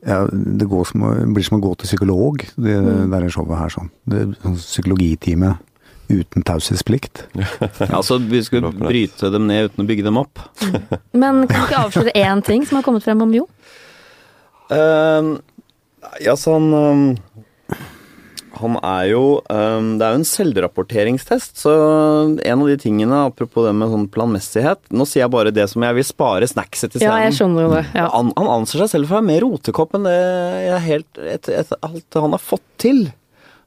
[0.07, 3.15] ja, det som, blir som å gå til psykolog, det, mm.
[3.15, 3.73] det showet her.
[3.75, 3.89] sånn.
[4.07, 5.55] Det sånn Psykologitime
[6.09, 7.25] uten taushetsplikt.
[7.89, 10.41] altså vi skulle bryte dem ned uten å bygge dem opp.
[11.13, 13.47] Men kan du ikke avsløre én ting som har kommet frem om Jo?
[14.67, 15.37] Uh,
[16.23, 17.03] ja, sånn um,
[18.59, 21.75] Han er jo um, Det er jo en selvrapporteringstest, så
[22.35, 25.87] en av de tingene, apropos det med sånn planmessighet Nå sier jeg bare det som
[25.87, 27.15] jeg vil spare snackset til scenen.
[27.15, 27.85] Ja, jeg skjønner jo det.
[27.95, 28.09] Ja.
[28.17, 31.53] Han, han, anser seg selv for å være mer rotekopp enn det jeg helt, et,
[31.63, 33.07] et, alt han har fått til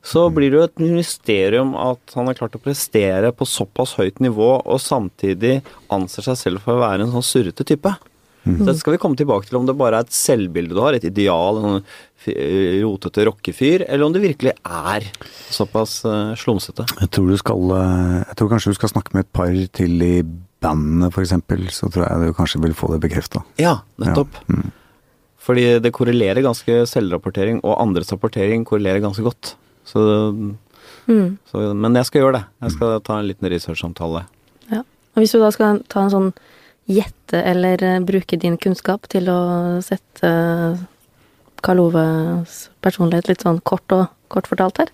[0.05, 4.21] så blir det jo et mysterium at han har klart å prestere på såpass høyt
[4.23, 5.59] nivå, og samtidig
[5.91, 7.91] anser seg selv for å være en sånn surrete type.
[8.47, 8.61] Mm.
[8.63, 11.05] Så skal vi komme tilbake til om det bare er et selvbilde du har, et
[11.05, 11.81] ideal, en
[12.85, 15.05] rotete rockefyr, eller om det virkelig er
[15.51, 16.87] såpass uh, slumsete.
[17.03, 20.03] Jeg tror, du skal, eh, jeg tror kanskje du skal snakke med et par til
[20.05, 20.15] i
[20.63, 21.35] bandene, f.eks.,
[21.75, 23.43] så tror jeg du kanskje vil få det bekrefta.
[23.61, 24.39] Ja, nettopp.
[24.47, 24.59] Ja.
[24.59, 24.75] Mm.
[25.49, 29.55] Fordi det korrelerer ganske Selvrapportering og andres rapportering korrelerer ganske godt.
[29.89, 30.03] Så,
[31.09, 31.39] mm.
[31.49, 32.43] så, men jeg skal gjøre det.
[32.67, 34.23] Jeg skal ta en liten researchsamtale.
[34.69, 34.83] Ja.
[35.15, 36.31] Og hvis du da skal ta en sånn
[36.89, 39.41] gjette eller uh, bruke din kunnskap til å
[39.85, 40.79] sette uh,
[41.65, 44.93] Karl Oves personlighet litt sånn kort og kort fortalt her?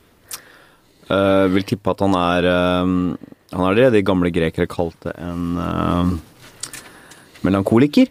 [1.05, 2.85] Uh, vil tippe at han er uh,
[3.53, 6.15] Han er det de gamle grekere kalte en uh,
[7.45, 8.09] melankoliker.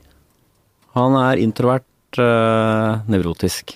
[0.95, 1.83] Han er introvert,
[3.11, 3.75] nevrotisk.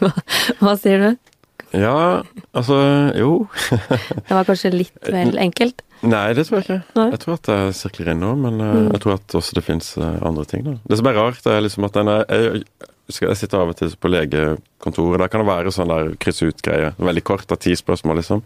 [0.00, 0.12] Hva,
[0.60, 1.32] hva sier du?
[1.72, 2.76] Ja, altså
[3.16, 3.46] jo.
[4.28, 5.80] det var kanskje litt vel enkelt?
[6.02, 6.80] Nei, det tror jeg ikke.
[6.98, 7.06] Nei?
[7.14, 8.88] Jeg tror at det sirkler inn nå, men mm.
[8.90, 10.66] jeg tror at også det fins andre ting.
[10.66, 10.74] da.
[10.90, 12.64] Det som er rart, er liksom at denne jeg,
[13.12, 15.20] jeg sitter av og til på legekontoret.
[15.22, 16.92] Der kan det være sånn der kryss ut-greie.
[16.98, 18.42] Veldig kort, av ti spørsmål, liksom.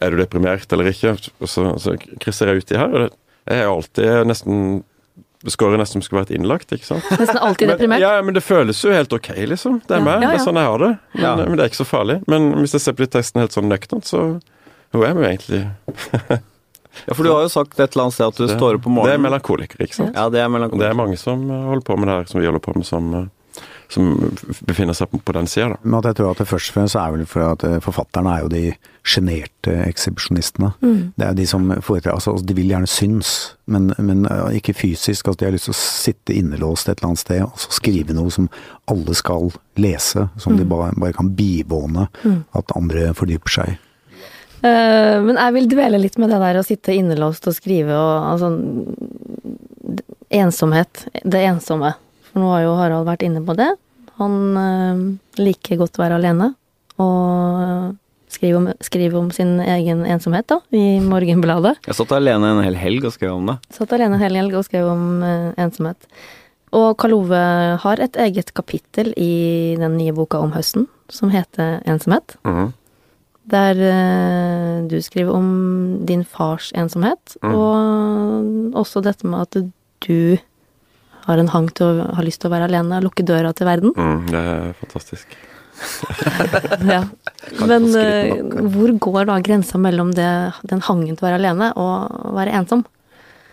[0.00, 1.16] Er du deprimert eller ikke?
[1.40, 2.88] Og så, så krysser jeg uti her.
[2.88, 3.10] og det,
[3.50, 4.58] jeg er alltid nesten
[5.48, 7.06] Skårer nesten som skulle vært innlagt, ikke sant?
[7.16, 8.02] Nesten alltid deprimert?
[8.02, 9.78] Ja, men det føles jo helt ok, liksom.
[9.86, 10.04] Det er ja.
[10.04, 10.18] meg.
[10.18, 10.32] Ja, ja.
[10.34, 10.90] Det er sånn jeg har det.
[11.14, 12.16] Men, men, det er ikke så farlig.
[12.28, 14.24] Men hvis jeg ser på de testene helt sånn nøkternt, så
[14.92, 15.62] Hvor er vi egentlig
[17.06, 18.86] Ja, for du har jo sagt et eller annet sted at du det, står opp
[18.90, 19.14] om morgenen.
[19.14, 20.16] Det er melankoliker, ikke sant.
[20.18, 20.82] Ja, det er melankoliker.
[20.82, 23.12] Det er mange som holder på med det her, som vi holder på med, som
[23.14, 23.28] eh,
[23.90, 24.12] som
[24.68, 25.76] befinner seg på den sida.
[25.82, 28.44] Men jeg tror at det først og fremst er vel for at eh, forfatterne er
[28.44, 28.62] jo de
[29.06, 30.72] sjenerte ekshibisjonistene.
[30.84, 31.00] Mm.
[31.16, 35.26] Det er de som foretrekker altså, De vil gjerne synes, men, men ikke fysisk.
[35.26, 38.16] Altså, de har lyst til å sitte innelåst et eller annet sted og så skrive
[38.16, 38.50] noe som
[38.90, 39.50] alle skal
[39.80, 40.28] lese.
[40.40, 40.60] Som mm.
[40.60, 42.42] de bare, bare, kan bivåne mm.
[42.60, 43.78] at andre fordyper seg i.
[44.60, 48.26] Uh, men jeg vil dvele litt med det der å sitte innelåst og skrive og
[48.34, 48.50] altså
[50.30, 51.08] Ensomhet.
[51.24, 51.94] Det ensomme.
[52.30, 53.70] For nå har jo Harald vært inne på det.
[54.20, 55.02] Han øh,
[55.40, 56.52] liker godt å være alene,
[57.00, 57.94] og
[58.30, 61.78] skrive om, skrive om, sin egen ensomhet, da, i Morgenbladet.
[61.88, 63.56] Jeg satt alene en hel helg og skrev om det.
[63.74, 66.10] Satt alene en hel helg og skrev om øh, ensomhet.
[66.76, 67.38] Og Karl Ove
[67.82, 72.36] har et eget kapittel i den nye boka om høsten, som heter Ensomhet.
[72.44, 72.70] Mm -hmm.
[73.50, 77.54] Der øh, du skriver om din fars ensomhet, mm.
[77.54, 77.74] og
[78.74, 79.56] også dette med at
[80.06, 80.36] du
[81.30, 83.94] har en hang til å ha lyst til å være alene, lukke døra til verden.
[83.96, 85.38] Mm, det er fantastisk.
[86.94, 87.02] ja.
[87.64, 90.30] Men uh, hvor går da grensa mellom det,
[90.68, 92.84] den hangen til å være alene og være ensom?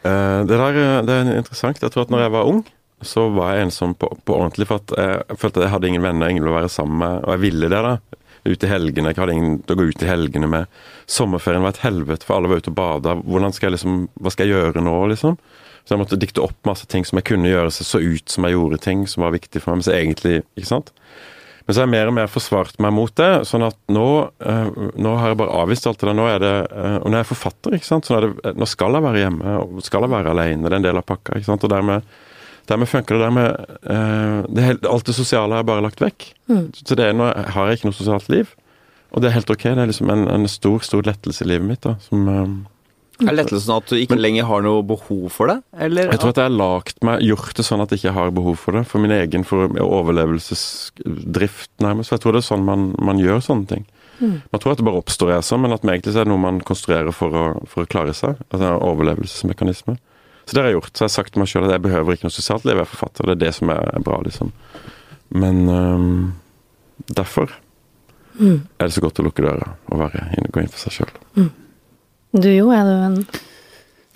[0.04, 1.82] Uh, det der det er interessant.
[1.82, 2.66] Jeg tror at når jeg var ung,
[3.06, 4.68] så var jeg ensom på, på ordentlig.
[4.70, 7.20] For at jeg følte at jeg hadde ingen venner, ingen å være sammen med.
[7.26, 8.24] Og jeg ville det, da.
[8.48, 9.12] Ut i helgene.
[9.12, 10.82] Jeg hadde ingen til å gå ut i helgene med.
[11.10, 13.16] Sommerferien var et helvete, for alle var ute og bada.
[13.22, 15.38] Hvordan skal jeg liksom, hva skal jeg gjøre nå, liksom?
[15.88, 18.44] Så jeg måtte dikte opp masse ting som jeg kunne gjøre, så så ut som
[18.44, 19.80] jeg gjorde ting som var viktig for meg.
[19.80, 20.92] Men så egentlig, ikke sant.
[21.64, 23.30] Men så har jeg mer og mer forsvart meg mot det.
[23.48, 24.68] sånn at nå, uh,
[25.00, 26.18] nå har jeg bare avvist alt det der.
[26.20, 28.08] Nå er det, uh, og nå er jeg forfatter, ikke sant.
[28.08, 30.68] Så det, nå skal jeg være hjemme, og skal jeg være alene.
[30.68, 31.40] Det er en del av pakka.
[31.40, 31.64] ikke sant.
[31.64, 32.14] Og dermed,
[32.68, 36.30] dermed funker det dermed uh, det helt, Alt det sosiale har jeg bare lagt vekk.
[36.52, 36.64] Mm.
[36.84, 38.56] Så det er, nå har jeg ikke noe sosialt liv.
[39.16, 39.70] Og det er helt ok.
[39.72, 41.84] Det er liksom en, en stor, stor lettelse i livet mitt.
[41.88, 42.28] da, som
[43.26, 45.58] er lettelsen at du ikke Men, lenger har noe behov for det?
[45.74, 46.12] Eller?
[46.14, 48.58] Jeg tror at jeg har lagt meg, gjort det sånn at jeg ikke har behov
[48.62, 48.84] for det.
[48.90, 52.12] For min egen for overlevelsesdrift, nærmest.
[52.12, 53.88] For jeg tror det er sånn man, man gjør sånne ting.
[54.20, 54.42] Mm.
[54.52, 56.62] Man tror at det bare oppstår jeg sånn, men at det egentlig er noe man
[56.66, 58.40] konstruerer for å, for å klare seg.
[58.50, 59.98] Altså en overlevelsesmekanisme.
[60.48, 60.94] Så det har jeg gjort.
[60.94, 62.88] Så jeg har sagt til meg sjøl at jeg behøver ikke noe sosialt liv, jeg
[62.88, 63.28] er forfatter.
[63.28, 64.52] Det er det som er bra, liksom.
[65.36, 66.12] Men um,
[67.12, 67.52] derfor
[68.40, 68.60] mm.
[68.80, 71.18] er det så godt å lukke døra og være, gå inn for seg sjøl.
[71.36, 71.50] Mm.
[72.36, 73.20] Du jo, er du en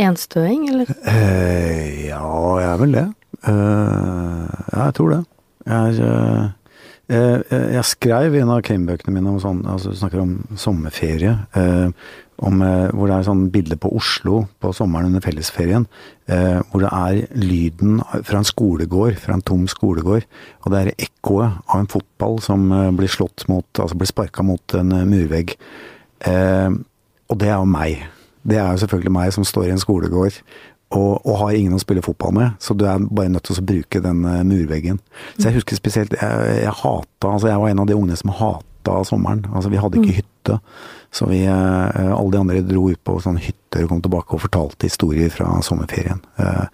[0.02, 0.90] enstøing, eller?
[1.08, 2.24] Eh, ja,
[2.60, 3.06] jeg er vel det.
[3.48, 5.22] Eh, ja, jeg tror det.
[5.72, 6.10] Jeg,
[7.12, 11.38] eh, jeg skrev i en av krimbøkene mine om sånn, altså snakker om sommerferie.
[11.56, 11.96] Eh,
[12.42, 15.88] om, eh, hvor det er sånn bilde på Oslo på sommeren under fellesferien.
[16.28, 20.26] Eh, hvor det er lyden fra en skolegård, fra en tom skolegård.
[20.66, 24.76] Og det er ekkoet av en fotball som blir slått mot, altså blir sparka mot
[24.76, 25.56] en murvegg.
[27.32, 28.04] Og det er jo meg.
[28.44, 30.42] Det er jo selvfølgelig meg som står i en skolegård
[30.92, 33.64] og, og, har ingen å spille fotball med, så du er bare nødt til å
[33.64, 35.00] bruke den uh, murveggen.
[35.38, 38.34] Så jeg husker spesielt Jeg, jeg hata Altså, jeg var en av de ungene som
[38.36, 39.46] hata sommeren.
[39.54, 40.18] Altså, vi hadde ikke mm.
[40.18, 40.58] hytte.
[41.16, 44.44] Så vi uh, Alle de andre dro ut på sånne hytter og kom tilbake og
[44.50, 46.20] fortalte historier fra sommerferien.
[46.42, 46.68] Uh,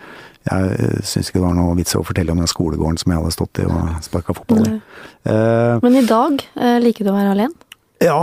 [0.48, 3.36] jeg syns ikke det var noe vits å fortelle om den skolegården som jeg hadde
[3.36, 4.78] stått i og sparka fotball i.
[5.84, 6.39] Men i dag,
[6.80, 7.74] liker du å være alene?
[8.00, 8.22] Ja.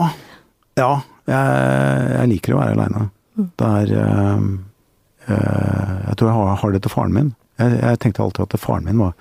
[0.81, 0.95] Ja,
[1.31, 3.09] jeg, jeg liker å være aleine.
[3.35, 3.49] Mm.
[3.59, 4.45] Det er øh,
[5.29, 7.35] øh, Jeg tror jeg har, har, det til faren min.
[7.59, 9.15] Jeg, jeg, tenkte alltid at faren min var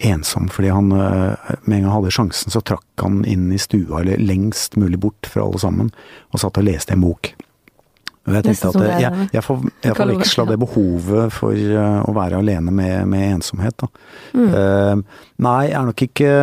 [0.00, 4.00] ensom, fordi han øh, med en gang hadde sjansen, så trakk han inn i stua,
[4.00, 5.90] eller lengst mulig bort fra alle sammen,
[6.32, 7.34] og satt og leste en bok.
[8.28, 12.72] Og jeg tenkte at jeg, jeg, får, jeg forveksla det behovet for å være alene
[12.72, 13.74] med, med ensomhet.
[13.80, 13.88] Da.
[14.36, 14.50] Mm.
[14.52, 16.34] Uh, nei, jeg er nok ikke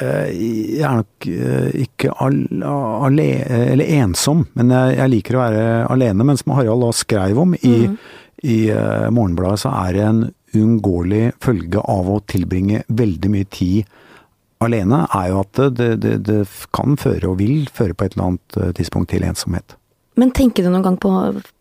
[0.00, 3.28] jeg er nok eh, ikke alene,
[3.74, 6.26] eller ensom, men jeg, liker å være alene.
[6.26, 7.96] Men som Harald da skrev om i, mm.
[8.48, 10.20] i uh, Morgenbladet, så er det en
[10.56, 13.98] uunngåelig følge av å tilbringe veldig mye tid
[14.64, 16.38] alene, er jo at det, det, det,
[16.74, 19.76] kan føre, og vil føre på et eller annet tidspunkt til ensomhet.
[20.18, 21.12] Men tenker du noen gang på,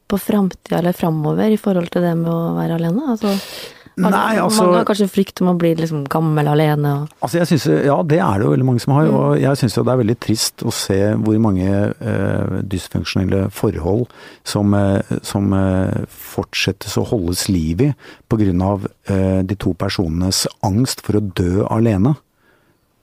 [0.10, 3.12] på framtida eller framover i forhold til det med å være alene?
[3.13, 3.36] Altså
[3.97, 7.49] Nei, altså Mange har kanskje frykt om å bli liksom gammel alene og Altså jeg
[7.49, 9.07] synes, Ja, det er det jo veldig mange som har.
[9.07, 9.15] Mm.
[9.17, 14.05] Og jeg syns det er veldig trist å se hvor mange eh, dysfunksjonelle forhold
[14.47, 17.91] som, eh, som eh, fortsettes å holdes liv i
[18.29, 18.77] pga.
[19.10, 22.15] Eh, de to personenes angst for å dø alene.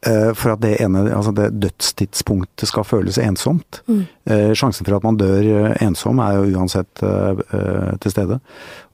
[0.05, 3.81] Eh, for at det ene, altså det dødstidspunktet skal føles ensomt.
[3.89, 4.03] Mm.
[4.29, 7.05] Eh, sjansen for at man dør eh, ensom er jo uansett
[8.03, 8.39] til stede.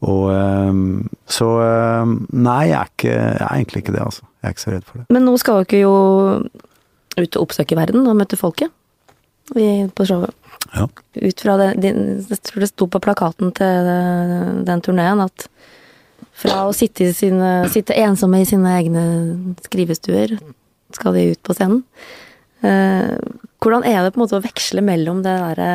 [0.06, 0.30] Og
[1.28, 1.48] så
[2.30, 4.22] Nei, jeg er, ikke, jeg er egentlig ikke det, altså.
[4.40, 5.06] Jeg er ikke så redd for det.
[5.12, 5.94] Men nå skal dere jo
[7.18, 8.70] ut og oppsøke verden og møte folket
[9.50, 10.32] på showet.
[10.70, 10.86] Ja.
[10.86, 13.90] Ut fra det Jeg tror det sto på plakaten til
[14.68, 15.48] den turneen at
[16.40, 19.02] fra å sitte, sine, sitte ensomme i sine egne
[19.66, 20.38] skrivestuer
[20.96, 21.84] skal de ut på scenen.
[22.66, 23.16] Eh,
[23.60, 25.70] hvordan er det på en måte å veksle mellom det derre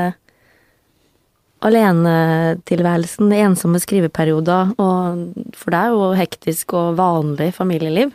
[1.65, 8.11] alenetilværelsen, ensomme skriveperioder, og For deg og hektisk og vanlig familieliv.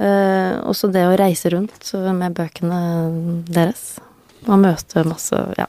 [0.00, 2.80] Eh, også det å reise rundt med bøkene
[3.46, 4.00] deres.
[4.48, 5.68] Og møte masse Ja,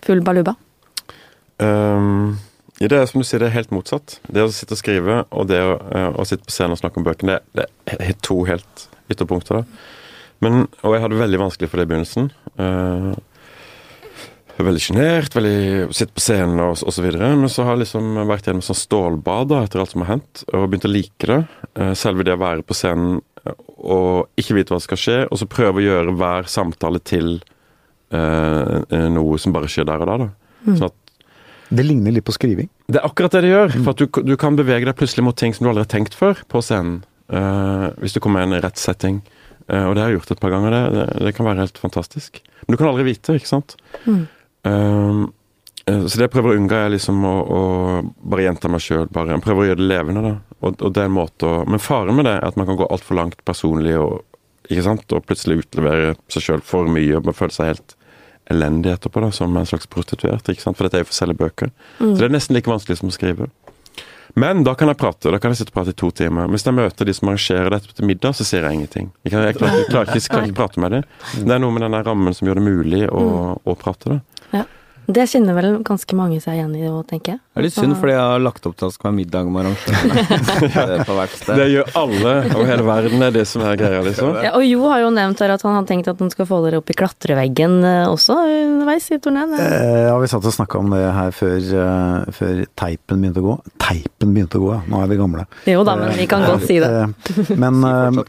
[0.00, 0.54] full baluba.
[1.60, 2.38] Um,
[2.78, 4.20] det er som du sier, det er helt motsatt.
[4.24, 7.02] Det å sitte og skrive og det å, uh, å sitte på scenen og snakke
[7.02, 9.60] om bøkene, det er to helt ytterpunkter.
[9.60, 9.88] da.
[10.44, 12.30] Men, og jeg hadde veldig vanskelig for det i begynnelsen.
[12.60, 13.12] Uh,
[14.60, 17.06] veldig sjenert, veldig sitte på scenen og osv.
[17.16, 20.44] Men så har jeg liksom vært gjennom sånn stålbad da, etter alt som har hendt,
[20.52, 21.40] og begynt å like det.
[21.76, 23.20] Uh, selve det å være på scenen
[23.80, 27.38] og ikke vite hva som skal skje, og så prøve å gjøre hver samtale til
[28.12, 28.80] uh,
[29.12, 30.16] noe som bare skjer der og da.
[30.26, 30.28] da.
[30.66, 30.74] Mm.
[30.74, 30.98] Sånn at
[31.70, 32.66] det ligner litt på skriving?
[32.90, 33.74] Det er akkurat det det gjør.
[33.76, 36.16] For at du, du kan bevege deg plutselig mot ting som du aldri har tenkt
[36.18, 37.04] før på scenen.
[37.30, 39.20] Uh, hvis du kommer i en rett setting.
[39.70, 40.78] Uh, og det har jeg gjort et par ganger.
[40.94, 42.40] Det, det, kan være helt fantastisk.
[42.64, 43.76] Men du kan aldri vite, ikke sant.
[44.06, 44.24] Mm.
[44.66, 45.28] Uh,
[45.90, 47.60] så det jeg prøver å unngå, er liksom å, å
[48.30, 49.08] bare gjenta meg sjøl.
[49.10, 50.34] Prøver å gjøre det levende, da.
[50.60, 52.78] og, og det er en måte å Men faren med det er at man kan
[52.78, 54.20] gå altfor langt personlig og,
[54.70, 57.96] ikke sant, og plutselig utlevere seg sjøl for mye og føle seg helt
[58.50, 60.48] elendig etterpå, da, som en slags prostituert.
[60.48, 61.72] ikke sant, For dette er jo for å selge bøker.
[61.98, 62.12] Mm.
[62.12, 63.50] Så det er nesten like vanskelig som å skrive.
[64.34, 66.50] Men da kan jeg prate, da kan jeg sitte og prate i to timer.
[66.52, 69.10] Hvis jeg møter de som arrangerer dette til middag, så sier jeg ingenting.
[69.24, 71.08] Jeg, kan, jeg, klarer, jeg klarer, ikke, klarer, ikke, prate med dem.
[71.40, 73.24] Det er noe med den rammen som gjør det mulig å,
[73.58, 74.16] å prate.
[74.16, 74.44] da.
[74.60, 74.66] Ja.
[75.10, 77.40] Det kjenner vel ganske mange seg igjen i òg, tenker jeg.
[77.40, 79.50] Det er litt synd, fordi jeg har lagt opp til at det skal være middag
[79.50, 81.26] med arrangørene.
[81.58, 84.38] Det gjør alle over hele verden, det er det som er greia, liksom.
[84.44, 86.60] Ja, og Jo har jo nevnt her at han har tenkt at han skal få
[86.66, 89.54] dere opp i klatreveggen eh, også underveis i turneen.
[89.58, 93.48] Eh, ja, vi satt og snakka om det her før, uh, før, teipen begynte å
[93.50, 93.56] gå.
[93.82, 94.82] Teipen begynte å gå, ja.
[94.90, 95.46] Nå er vi gamle.
[95.70, 96.90] Jo da, men vi kan godt si det.
[97.58, 98.28] men at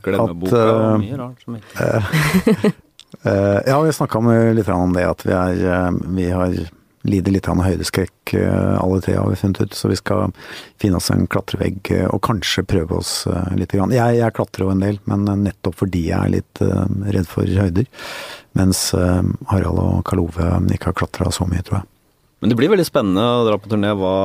[3.22, 4.22] ja, vi snakka
[4.56, 6.56] litt om det, at vi, er, vi har
[7.02, 9.74] lider litt av en høydeskrekk, eh, alle tre har vi funnet ut.
[9.78, 10.32] Så vi skal
[10.82, 13.74] finne oss en klatrevegg eh, og kanskje prøve oss eh, litt.
[13.74, 17.90] Jeg, jeg klatrer jo en del, men nettopp fordi jeg er litt redd for høyder.
[18.58, 21.88] Mens Harald og Karl Ove ikke har klatra så mye, tror jeg.
[22.42, 23.94] Men det blir veldig spennende å dra på turné.
[23.98, 24.16] Hva,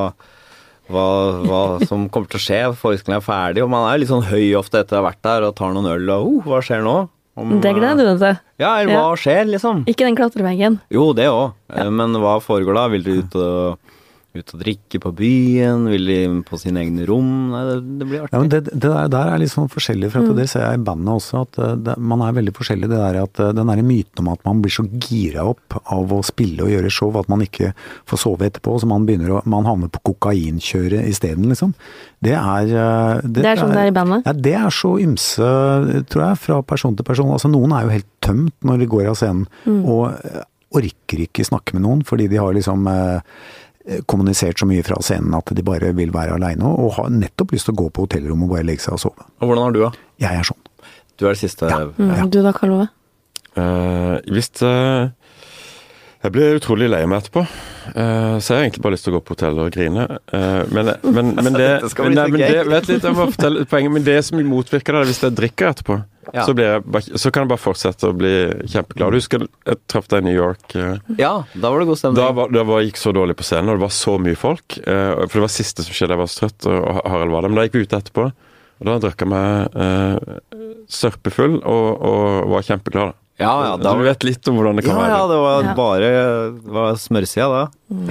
[0.91, 1.05] hva,
[1.47, 2.63] hva som kommer til å skje.
[2.81, 5.49] Forestillingen er ferdig, og man er litt sånn høy ofte etter å ha vært der
[5.49, 6.99] og tar noen øl og oh, hva skjer nå?
[7.37, 8.39] Om, det gleder du deg til.
[8.63, 9.83] Ja, hva skjer, liksom?
[9.91, 10.79] Ikke den klatreveggen.
[10.93, 11.53] Jo, det òg.
[11.69, 11.91] Ja.
[11.93, 12.87] Men hva foregår da?
[12.95, 13.93] Vil du ut og
[14.39, 15.87] ut og drikke på byen?
[15.91, 17.29] Vil de på sine egne rom?
[17.53, 18.35] Nei, det, det blir artig.
[18.35, 20.33] Ja, men det, det der, der, er litt sånn forskjellig, for mm.
[20.39, 22.91] det ser jeg i bandet også, at eh, det, man er veldig forskjellig.
[22.93, 26.17] Det der at eh, Den der myten om at man blir så gira opp av
[26.17, 27.73] å spille og gjøre show at man ikke
[28.09, 31.73] får sove etterpå, så man begynner å Man havner på kokainkjøret isteden, liksom.
[32.25, 34.27] Det er eh, det, det er sånn det er i bandet?
[34.27, 35.53] Ja, det er så ymse,
[36.11, 37.33] tror jeg, fra person til person.
[37.35, 39.81] Altså Noen er jo helt tømt når de går av scenen, mm.
[39.87, 40.45] og
[40.77, 43.21] orker ikke snakke med noen fordi de har liksom Eh,
[44.11, 47.69] kommunisert så mye fra scenen at de bare vil være aleine, og har nettopp lyst
[47.69, 49.29] til å gå på hotellrommet og bare legge seg og sove.
[49.39, 49.91] Og Hvordan har du da?
[50.23, 50.63] Jeg er sånn.
[51.17, 51.71] Du er det siste?
[51.71, 51.85] Ja.
[51.97, 52.89] Mm, du da, Karl Ove?
[53.57, 55.09] Uh, hvis uh,
[56.27, 59.17] Jeg blir utrolig lei meg etterpå, uh, så jeg har egentlig bare lyst til å
[59.19, 60.07] gå på hotell og grine.
[60.75, 62.65] men, men, men, det, det nei, men det!
[62.67, 65.71] Vet litt, jeg må fortelle poenget, men det som motvirker det, er hvis jeg drikker
[65.71, 66.01] etterpå.
[66.33, 66.43] Ja.
[66.43, 66.83] Så, jeg,
[67.15, 68.33] så, kan jeg bare fortsette å bli
[68.67, 69.15] kjempeglad.
[69.15, 70.65] Du husker jeg traff deg i New York?
[70.75, 72.19] Eh, ja, da var det god stemning.
[72.19, 74.81] Da, var, da var, gikk så dårlig på scenen, og det var så mye folk.
[74.83, 77.55] For det var siste som skjedde, jeg var så trøtt, og Harald var der.
[77.55, 78.27] Men da gikk vi ut etterpå,
[78.77, 83.17] og da drakk jeg meg eh, sørpefull og, og var kjempeglad.
[83.37, 85.13] Ja, ja, da, du vet litt om hvordan det kan ja, være.
[85.13, 87.65] Ja, det var bare det smørsida da.
[87.93, 88.09] Mm.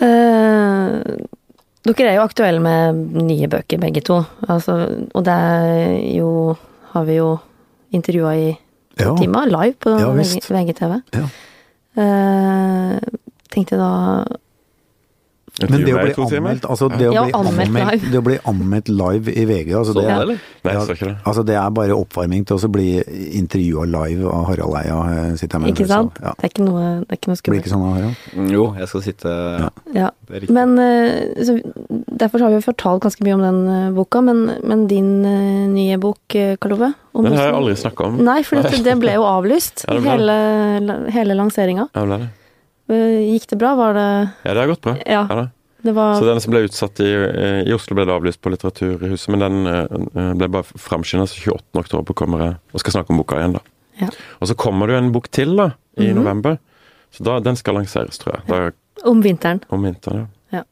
[0.00, 1.28] uh,
[1.82, 4.20] Dere er jo aktuelle med nye bøker, begge to.
[4.46, 4.76] Altså,
[5.10, 6.54] og det er jo
[6.92, 7.32] Har vi jo
[7.96, 8.50] intervjua i
[9.00, 9.14] ja.
[9.16, 10.92] timer live på ja, VGTV.
[11.16, 11.24] Ja.
[11.96, 12.96] Uh,
[13.52, 13.92] tenkte da
[15.60, 19.34] men det å bli anmeldt, altså det å, bli anmeldt, det å bli anmeldt live
[19.36, 20.30] i VG, altså det, er,
[21.28, 22.86] altså det er bare oppvarming til å bli
[23.36, 24.96] intervjua live av Harald Eia.
[25.12, 26.16] Eh, sitter med ikke sant?
[26.24, 26.32] Ja.
[26.38, 27.52] Det er ikke noe, det er ikke noe skummelt.
[27.52, 28.24] Blir ikke sånn, av Harald?
[28.32, 29.36] Mm, jo, jeg skal sitte
[29.66, 29.70] Ja.
[29.98, 30.10] ja.
[30.48, 31.60] Men eh, så,
[32.22, 35.14] Derfor har vi jo fortalt ganske mye om den eh, boka, men, men din
[35.76, 36.94] nye bok, Karl Ove?
[37.12, 38.22] Den har jeg aldri snakka om.
[38.24, 39.84] Nei, for det, det ble jo avlyst.
[39.84, 40.36] ja, hele,
[41.12, 41.90] hele lanseringa.
[41.92, 42.36] Ja, det ble det.
[42.90, 43.74] Eh, gikk det bra?
[43.78, 44.08] Var det
[44.42, 44.96] Ja, det har gått bra.
[45.06, 45.26] Ja.
[45.30, 45.48] ja
[45.90, 46.14] var...
[46.14, 49.42] Så den som ble utsatt i, eh, i Oslo, ble det avlyst på Litteraturhuset, men
[49.42, 51.80] den uh, ble bare framskynda, så 28.
[51.82, 53.64] oktober kommer jeg og skal snakke om boka igjen, da.
[53.98, 54.10] Ja.
[54.38, 56.20] Og så kommer det jo en bok til, da, i mm -hmm.
[56.20, 56.58] november.
[57.10, 58.42] Så da, den skal lanseres, tror jeg.
[58.46, 58.70] Da,
[59.10, 59.60] om vinteren.
[59.68, 60.58] Om vinteren, ja.
[60.58, 60.62] ja.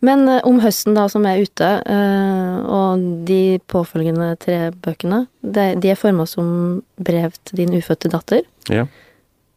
[0.00, 1.82] Men om høsten, da, som er ute,
[2.66, 8.42] og de påfølgende tre bøkene, de, de er forma som brev til din ufødte datter.
[8.68, 8.86] Ja.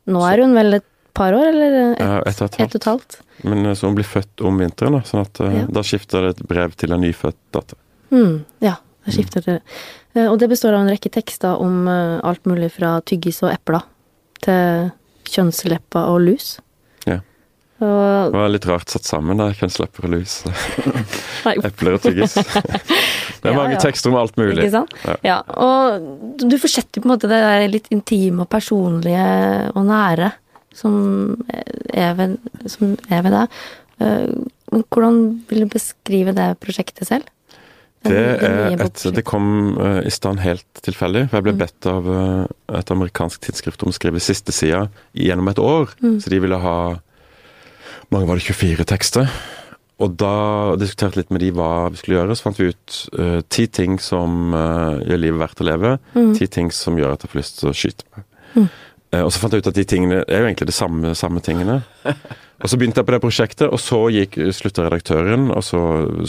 [0.06, 2.90] Nå er hun vel et par år, eller et, et, og, et, et og et
[2.90, 3.20] halvt?
[3.50, 5.68] Men eh, så hun blir født om vinteren, da, sånn at eh, ja.
[5.78, 7.80] da skifter det et brev til en nyfødt datter.
[8.14, 9.60] Mm, ja, da skifter det.
[10.14, 10.28] Mm.
[10.28, 13.82] Og det består av en rekke tekster om alt mulig fra tyggis og epler
[14.46, 14.92] til
[15.34, 16.52] kjønnslepper og lus.
[17.10, 17.18] Ja.
[17.82, 19.50] Og, det var litt rart satt sammen, da.
[19.58, 20.36] Kjønnslepper og lus.
[21.70, 22.38] Epler og tyggis.
[23.44, 23.84] Det er mange ja, ja.
[23.84, 24.56] tekster om alt mulig.
[24.56, 24.94] Ikke sant?
[25.04, 25.16] Ja.
[25.28, 25.38] ja.
[25.60, 29.26] Og du fortsetter på en måte det der litt intime og personlige
[29.74, 30.30] og nære
[30.74, 31.38] som
[31.94, 32.38] er ved,
[32.70, 33.62] som er ved deg.
[34.02, 34.28] Eh,
[34.74, 37.30] men hvordan vil du beskrive det prosjektet selv?
[38.04, 38.20] Det,
[38.84, 41.30] et, det kom uh, i stand helt tilfeldig.
[41.32, 41.60] Jeg ble mm.
[41.62, 42.44] bedt av uh,
[42.76, 45.94] et amerikansk tidsskrift om å skrive siste sida gjennom et år.
[46.04, 46.18] Mm.
[46.20, 46.78] Så de ville ha
[48.12, 49.32] mange var det 24 tekster.
[50.04, 52.36] Og da diskuterte litt med de hva vi skulle gjøre.
[52.36, 55.96] Så fant vi ut uh, ti ting som gjør livet verdt å leve.
[56.18, 56.34] Mm.
[56.36, 58.28] Ti ting som gjør at jeg får lyst til å skyte meg.
[58.58, 58.68] Mm.
[59.14, 61.44] Eh, og så fant jeg ut at de tingene er jo egentlig de samme, samme
[61.46, 61.82] tingene.
[62.64, 65.80] Og så begynte jeg på det prosjektet, og så gikk slutta redaktøren, og så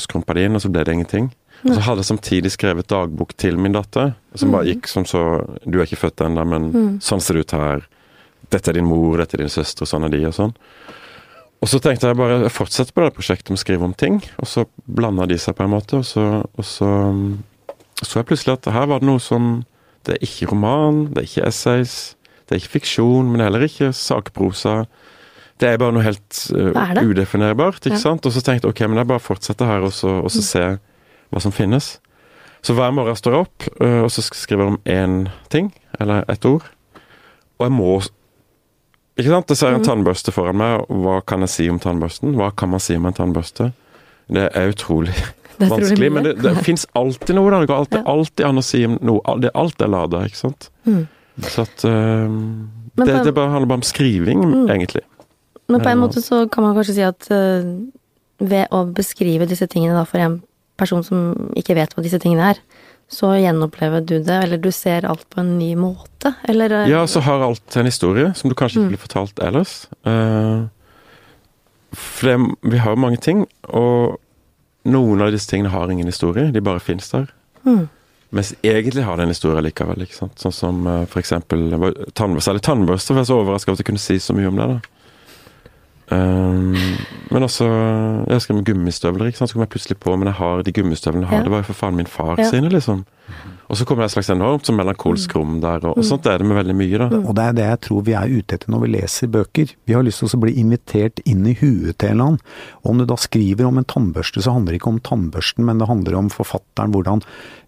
[0.01, 1.30] skrumpa de inn, og så ble det ingenting.
[1.64, 5.22] Og så hadde jeg samtidig skrevet dagbok til min datter, som bare gikk som så
[5.64, 7.87] Du er ikke født ennå, men sånn ser det ut her.
[8.53, 10.53] Dette er din mor, dette er din søster, og sånn er de, og sånn.
[11.64, 14.51] Og så tenkte jeg bare fortsette på det prosjektet med å skrive om ting, og
[14.51, 16.91] så blanda de seg på en måte, og så, og så
[18.03, 19.62] så jeg plutselig at her var det noe som
[20.05, 21.93] Det er ikke roman, det er ikke essays,
[22.45, 24.84] det er ikke fiksjon, men heller ikke sakprosa.
[25.61, 28.03] Det er bare noe helt uh, udefinerbart, ikke ja.
[28.03, 28.26] sant?
[28.26, 30.49] Og så tenkte jeg ok, men jeg bare fortsetter her og så, og så mm.
[30.49, 30.64] se
[31.32, 31.95] hva som finnes.
[32.64, 35.16] Så hver morgen står jeg opp, uh, og så skriver jeg om én
[35.53, 35.70] ting,
[36.01, 36.66] eller ett ord.
[37.59, 37.95] Og jeg må
[39.14, 39.47] Ikke sant?
[39.47, 39.86] Det ser en mm.
[39.86, 42.34] tannbørste foran meg, hva kan jeg si om tannbørsten?
[42.34, 43.70] Hva kan man si om en tannbørste?
[44.26, 45.14] Det er utrolig
[45.62, 47.53] vanskelig, men det, det fins alltid noe.
[47.53, 48.05] Det går alltid, ja.
[48.11, 49.36] alltid an å si noe.
[49.38, 50.68] Det, alt er lada, ikke sant.
[50.88, 51.05] Mm.
[51.43, 52.30] Så at uh,
[52.95, 54.70] det, det, bare handler bare om skriving, mm.
[54.70, 55.03] egentlig.
[55.66, 57.64] Men på en måte så kan man kanskje si at uh,
[58.45, 60.41] ved å beskrive disse tingene da for en
[60.78, 62.61] person som ikke vet hva disse tingene er,
[63.11, 67.22] så gjenopplever du det, eller du ser alt på en ny måte, eller Ja, så
[67.24, 68.93] har alt en historie som du kanskje ikke mm.
[68.95, 69.74] blir fortalt ellers.
[70.07, 70.70] Uh,
[71.95, 72.39] for det,
[72.72, 74.18] vi har jo mange ting, og
[74.85, 77.28] noen av disse tingene har ingen historie, de bare fins der.
[77.64, 77.87] Mm.
[78.35, 80.03] Mens egentlig har det en historie likevel.
[80.03, 80.35] ikke sant?
[80.43, 81.68] Sånn som uh, eksempel
[82.18, 82.51] tannbørste.
[82.51, 84.68] Eller tannbørste, for jeg så overraska over at jeg kunne si så mye om det.
[84.72, 84.95] da.
[86.12, 86.74] Um,
[87.32, 87.64] men også
[88.28, 89.49] Jeg skrev med gummistøvler, ikke sant?
[89.49, 91.39] så kom jeg plutselig på Men jeg har de gummistøvlene jeg har.
[91.39, 91.45] Ja.
[91.47, 92.49] Det var jo for faen min far ja.
[92.51, 93.07] sine, liksom.
[93.68, 95.38] Og så kommer det et slags enormt sånn melankolsk mm.
[95.38, 97.08] rom der, og, og, sånt er det med veldig mye, da.
[97.22, 99.74] Og det er det jeg tror vi er ute etter når vi leser bøker.
[99.88, 102.40] Vi har lyst til å bli invitert inn i huet til en eller annen.
[102.82, 105.80] Og om du da skriver om en tannbørste, så handler det ikke om tannbørsten, men
[105.80, 107.24] det handler om forfatteren, hvordan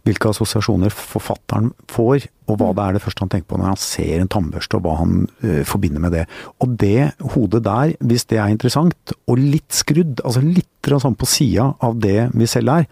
[0.07, 2.77] hvilke assosiasjoner forfatteren får, og hva mm.
[2.79, 5.17] det er det første han tenker på når han ser en tannbørste, og hva han
[5.43, 6.25] uh, forbinder med det.
[6.63, 11.27] Og det hodet der, hvis det er interessant, og litt skrudd, altså litt sånn på
[11.27, 12.85] sida av det vi selv er,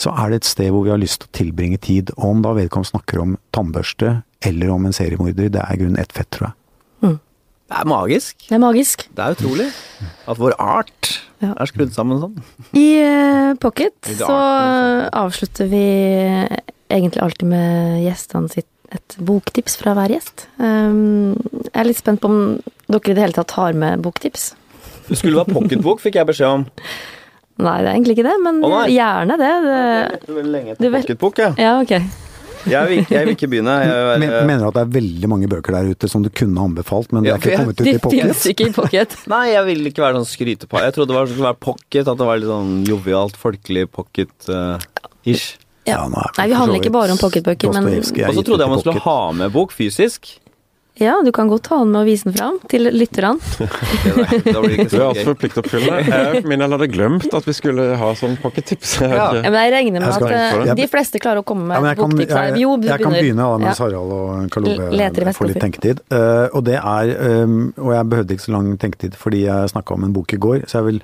[0.00, 2.12] så er det et sted hvor vi har lyst til å tilbringe tid.
[2.18, 6.00] Og om da vedkommende snakker om tannbørste eller om en seriemorder, det er i grunnen
[6.00, 6.56] ett fett, tror jeg.
[7.06, 7.16] Mm.
[7.66, 8.36] Det er magisk.
[8.44, 9.06] Det er magisk.
[9.16, 9.68] Det er utrolig
[10.28, 11.54] at vår art ja.
[11.54, 12.36] er skrudd sammen sånn.
[12.76, 14.36] I uh, Pocket I så
[15.16, 15.86] avslutter vi
[16.92, 20.46] egentlig alltid med gjestene sitt et boktips fra hver gjest.
[20.60, 21.34] Um,
[21.64, 22.38] jeg er litt spent på om
[22.86, 24.52] dere i det hele tatt har med boktips.
[25.08, 26.66] Det skulle være pocketbok, fikk jeg beskjed om.
[27.56, 29.50] Nei, det er egentlig ikke det, men oh, gjerne det.
[29.64, 31.56] det jeg veldig lenge etter pocketbok, jeg.
[31.62, 32.24] Ja, ok.
[32.66, 33.74] Jeg vil, jeg vil, ikke begynne.
[33.78, 36.30] Jeg, jeg, Men, mener du at det er veldig mange bøker der ute som du
[36.34, 38.32] kunne anbefalt, men ja, det er ikke kommet ut i pocket?
[38.42, 39.14] De ikke i pocket.
[39.32, 40.80] Nei, jeg vil ikke være sånn skryte på.
[40.82, 45.46] Jeg trodde det var, skulle være pocket, at det var litt sånn jovialt, folkelig pocket-ish.
[45.54, 46.00] Uh, ja.
[46.00, 49.06] ja, nei, vi handler ikke bare om pocketbøker, men Og så trodde jeg man skulle
[49.06, 50.34] ha med bok fysisk.
[50.96, 53.36] Ja, du kan godt ta den med og vise den fram til lytterne.
[53.60, 56.06] du er altfor pliktoppfyllende.
[56.16, 59.10] Jeg min del hadde glemt at vi skulle ha sånn pakke Ja.
[59.10, 59.42] ja.
[59.44, 62.32] men jeg regner med at eh, de fleste klarer å komme med ja, boktips.
[62.32, 66.00] Jeg, jeg, jeg, kan begynne da, mens Harald og Karl Ove får litt tenketid.
[66.08, 67.12] Uh, og det er
[67.44, 70.40] um, Og jeg behøvde ikke så lang tenketid fordi jeg snakka om en bok i
[70.40, 71.02] går, så jeg vil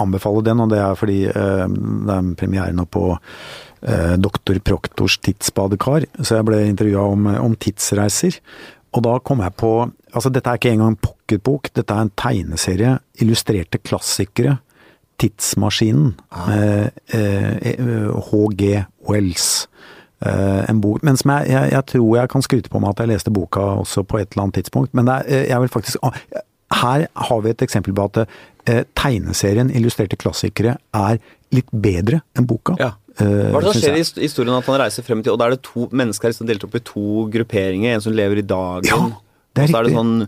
[0.00, 5.18] anbefale den, og det er fordi uh, det er premiere nå på uh, Doktor Proktors
[5.24, 8.40] tidsbadekar, så jeg ble intervjua om, om tidsreiser.
[8.96, 9.72] Og da kom jeg på
[10.16, 12.94] Altså, dette er ikke engang pocketbok, dette er en tegneserie.
[13.20, 14.54] Illustrerte klassikere.
[15.20, 16.14] Tidsmaskinen.
[16.32, 16.46] Ah.
[17.12, 19.66] Eh, HG eh, Wells.
[20.24, 23.02] Eh, en bok Men som jeg, jeg, jeg, tror jeg kan skryte på meg at
[23.02, 24.94] jeg leste boka også på et eller annet tidspunkt.
[24.96, 26.16] Men er, eh, jeg vil faktisk ah,
[26.80, 31.20] Her har vi et eksempel på at eh, tegneserien Illustrerte klassikere er
[31.52, 32.78] litt bedre enn boka.
[32.80, 32.94] Ja.
[33.16, 35.46] Uh, Hva er det som skjer i historien at han reiser frem til Og da
[35.46, 37.94] er det to mennesker som delt opp i to grupperinger.
[37.96, 38.90] En som lever i dagen.
[38.90, 39.25] Ja,
[39.56, 39.94] det er riktig.
[39.96, 40.26] Sånn,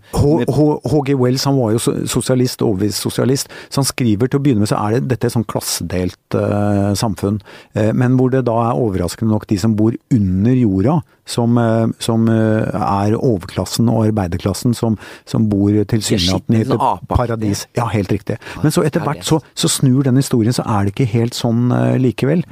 [0.89, 4.71] HG Wells han var jo sosialist, overbevist sosialist, så han skriver til å begynne med
[4.71, 7.41] så er det dette et sånn klassedelt uh, samfunn.
[7.77, 10.99] Uh, men hvor det da er overraskende nok de som bor under jorda,
[11.29, 14.97] som, uh, som er overklassen og arbeiderklassen, som,
[15.29, 17.67] som bor tilsynelatende i et paradis.
[17.77, 18.39] Ja, helt riktig.
[18.65, 21.69] Men så etter hvert så, så, snur den historien, så er det ikke helt sånn
[22.01, 22.47] likevel.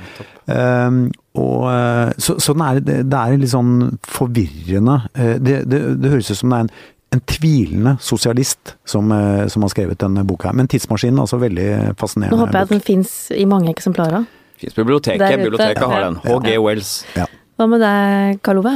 [0.46, 5.80] Um, og, eh, så, så er, det, det, er litt sånn forvirrende eh, det, det,
[5.98, 6.68] det, høres ut som det er en,
[7.16, 10.52] en tvilende sosialist som, eh, som, har skrevet denne boka.
[10.54, 11.66] Men 'Tidsmaskinen' er altså veldig
[11.98, 12.36] fascinerende.
[12.36, 14.28] Nå håper jeg at den fins i mange eksemplarer.
[14.60, 15.42] Fins på biblioteket.
[15.42, 16.18] Biblioteket har den.
[16.24, 16.92] HG Wells.
[17.18, 17.26] Ja.
[17.58, 18.74] Hva med deg, Karl Ove?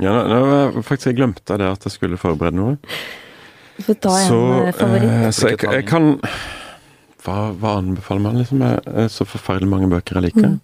[0.00, 2.80] Ja, nå, nå, faktisk jeg glemte det at jeg skulle forberede noe.
[3.76, 4.40] Du får ta en så,
[4.76, 5.36] favoritt.
[5.36, 6.16] så jeg, jeg, kan
[7.24, 8.66] hva, hva anbefaler man, liksom?
[9.12, 10.50] Så forferdelig mange bøker jeg liker.
[10.56, 10.58] Mm.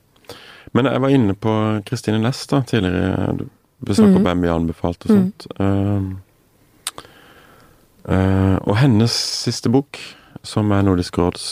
[0.73, 1.53] Men jeg var inne på
[1.87, 3.35] Kristine Næss da, tidligere.
[3.79, 4.17] Du snakket mm.
[4.17, 5.47] om hvem vi anbefalte og sånt.
[5.59, 5.65] Mm.
[5.65, 7.03] Uh,
[8.11, 10.01] uh, og hennes siste bok,
[10.47, 11.49] som er Nordisk råds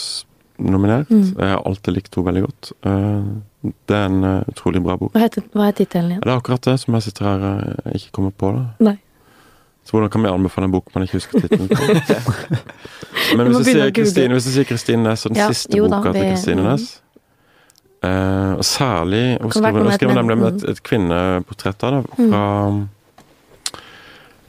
[0.59, 1.11] nominert.
[1.11, 1.35] Mm.
[1.39, 2.73] Jeg har alltid likt henne veldig godt.
[2.87, 5.15] Uh, det er en utrolig bra bok.
[5.15, 6.25] Hva heter, hva er tittelen igjen?
[6.25, 8.53] Det er akkurat det som jeg sitter her og ikke kommer på.
[8.59, 8.91] da.
[8.91, 8.99] Nei.
[9.85, 11.77] Så hvordan kan vi anbefale en bok man ikke husker tittelen på?
[13.37, 13.91] Men hvis du, sier
[14.65, 17.04] Kristine, Næss og den ja, siste da, boka til Kristine Næss
[18.05, 22.83] uh, Og særlig Hun skriver, nemlig med et, et kvinneportrett av det, fra mm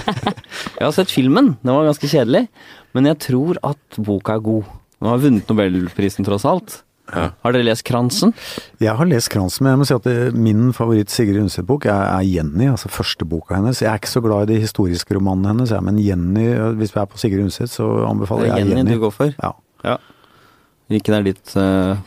[0.76, 2.44] jeg har sett filmen, den var ganske kjedelig.
[2.92, 4.64] Men jeg tror at boka er god.
[5.00, 6.82] Hun har vunnet nobelprisen, tross alt.
[7.10, 7.30] Ja.
[7.42, 8.34] Har dere lest Kransen?
[8.82, 12.04] Jeg har lest Kransen, men jeg må si at det, min favoritt Sigrid Undset-bok er,
[12.06, 13.82] er, Jenny, altså første boka hennes.
[13.82, 16.46] Jeg er ikke så glad i de historiske romanene hennes, jeg, men Jenny,
[16.78, 18.70] hvis vi er på Sigrid Undset, så anbefaler jeg Jenny.
[18.70, 19.34] Det er Jenny du går for?
[19.40, 19.52] Ja.
[19.88, 19.98] ja.
[20.90, 21.98] Hvilken er ditt uh,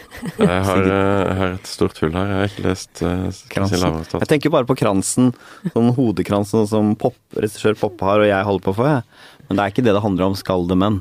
[0.41, 2.31] jeg, har, eh, jeg, har, et stort hull her.
[2.33, 4.01] Jeg har ikke lest uh, Kransen.
[4.11, 5.31] Jeg tenker bare på kransen,
[5.71, 8.91] sånn hodekransen som pop, regissør Poppe har og jeg holder på for.
[8.91, 9.47] Jeg.
[9.47, 10.99] Men det er ikke det det handler om, skal det menn.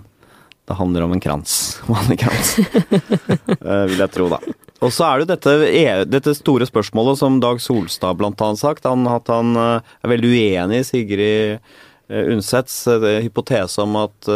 [0.69, 1.81] Det handler om en krans.
[1.91, 2.57] Vanlig krans.
[2.59, 4.39] uh, vil jeg tro, da.
[4.83, 8.87] Og så er det dette, e, dette, store spørsmålet som Dag Solstad blant annet sagt.
[8.87, 12.77] Han, at han uh, er veldig uenig i Sigrid uh, Undsets
[13.25, 14.29] hypotese om at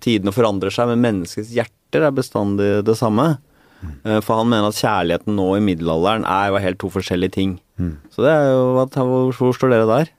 [0.00, 3.34] tidene forandrer seg, men menneskets hjerter er bestandig det samme.
[3.78, 4.22] Mm.
[4.24, 7.52] For han mener at kjærligheten nå i middelalderen er jo helt to forskjellige ting.
[7.76, 7.98] Mm.
[8.14, 8.62] Så det er jo,
[9.36, 10.10] hvor står dere der?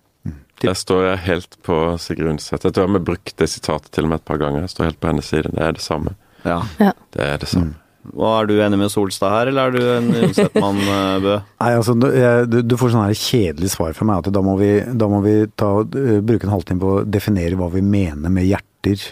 [0.64, 2.66] Der står jeg helt på Sigrid Undset.
[2.68, 4.66] Jeg tror vi brukt det sitatet til og med et par ganger.
[4.66, 5.54] Jeg står helt på hennes side.
[5.54, 6.16] Det er det samme.
[6.46, 6.64] Ja.
[6.80, 7.76] Det er det samme.
[7.76, 7.86] Mm.
[8.16, 11.36] Og Er du enig med Solstad her, eller er du en Undset-mann, eh, Bø?
[11.62, 14.72] Nei, altså, du, du får sånn her kjedelig svar fra meg at da må vi,
[14.88, 18.48] da må vi ta, uh, bruke en halvtime på å definere hva vi mener med
[18.48, 19.04] hjerter.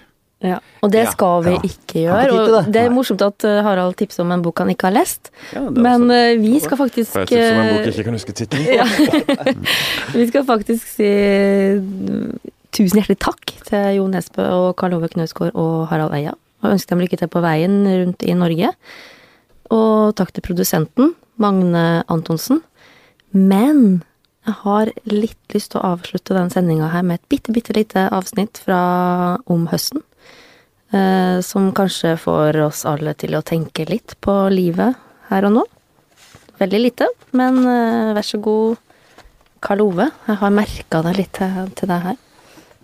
[0.45, 2.25] Ja, Og det skal vi ikke gjøre.
[2.27, 2.57] Ikke det.
[2.59, 5.31] Og det er morsomt at eh, Harald tipser om en bok han ikke har lest.
[5.55, 6.41] Ja, men også.
[6.43, 9.55] vi skal faktisk Jeg tipser om en bok jeg ikke kan huske tittelen
[10.19, 11.09] vi skal faktisk si
[12.77, 16.35] tusen hjertelig takk til Jo Nesbø og Karl Ove Knausgård og Harald Eia.
[16.61, 18.69] Og ønsker dem lykke til på veien rundt i Norge.
[19.73, 22.61] Og takk til produsenten, Magne Antonsen.
[23.33, 24.03] Men
[24.47, 28.05] jeg har litt lyst til å avslutte den sendinga her med et bitte, bitte lite
[28.15, 28.79] avsnitt fra
[29.51, 30.05] om høsten.
[30.91, 34.95] Eh, som kanskje får oss alle til å tenke litt på livet
[35.27, 35.63] her og nå.
[36.61, 38.77] Veldig lite, men eh, vær så god,
[39.63, 40.07] Karl Ove.
[40.29, 42.19] Jeg har merka deg litt til, deg her.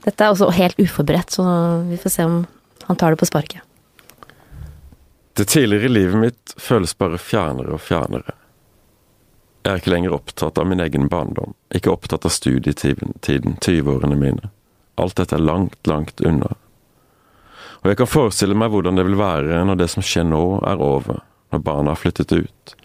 [0.03, 1.45] Dette er også helt uforberedt, så
[1.87, 2.41] vi får se om
[2.89, 3.63] han tar det på sparket.
[5.33, 8.35] Det tidligere livet mitt føles bare fjernere og fjernere.
[9.63, 14.51] Jeg er ikke lenger opptatt av min egen barndom, ikke opptatt av studietiden, 20-årene mine.
[14.99, 16.51] Alt dette er langt, langt unna.
[17.83, 20.79] Og jeg kan forestille meg hvordan det vil være når det som skjer nå, er
[20.79, 21.19] over,
[21.51, 22.75] når barna har flyttet ut.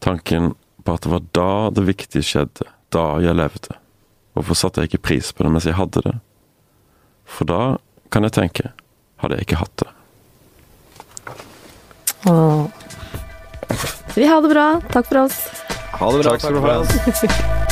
[0.00, 3.76] Tanken på at det var da det viktige skjedde, da jeg levde.
[4.32, 6.16] Hvorfor satte jeg ikke pris på det mens jeg hadde det?
[7.28, 7.76] For da
[8.10, 8.72] kan jeg tenke,
[9.20, 9.90] hadde jeg ikke hatt det.
[12.30, 12.64] Åh.
[14.16, 14.66] Vi ha det bra.
[14.90, 15.42] Takk for oss.
[16.00, 16.32] Ha det bra.
[16.32, 17.69] Takk, Takk for oss.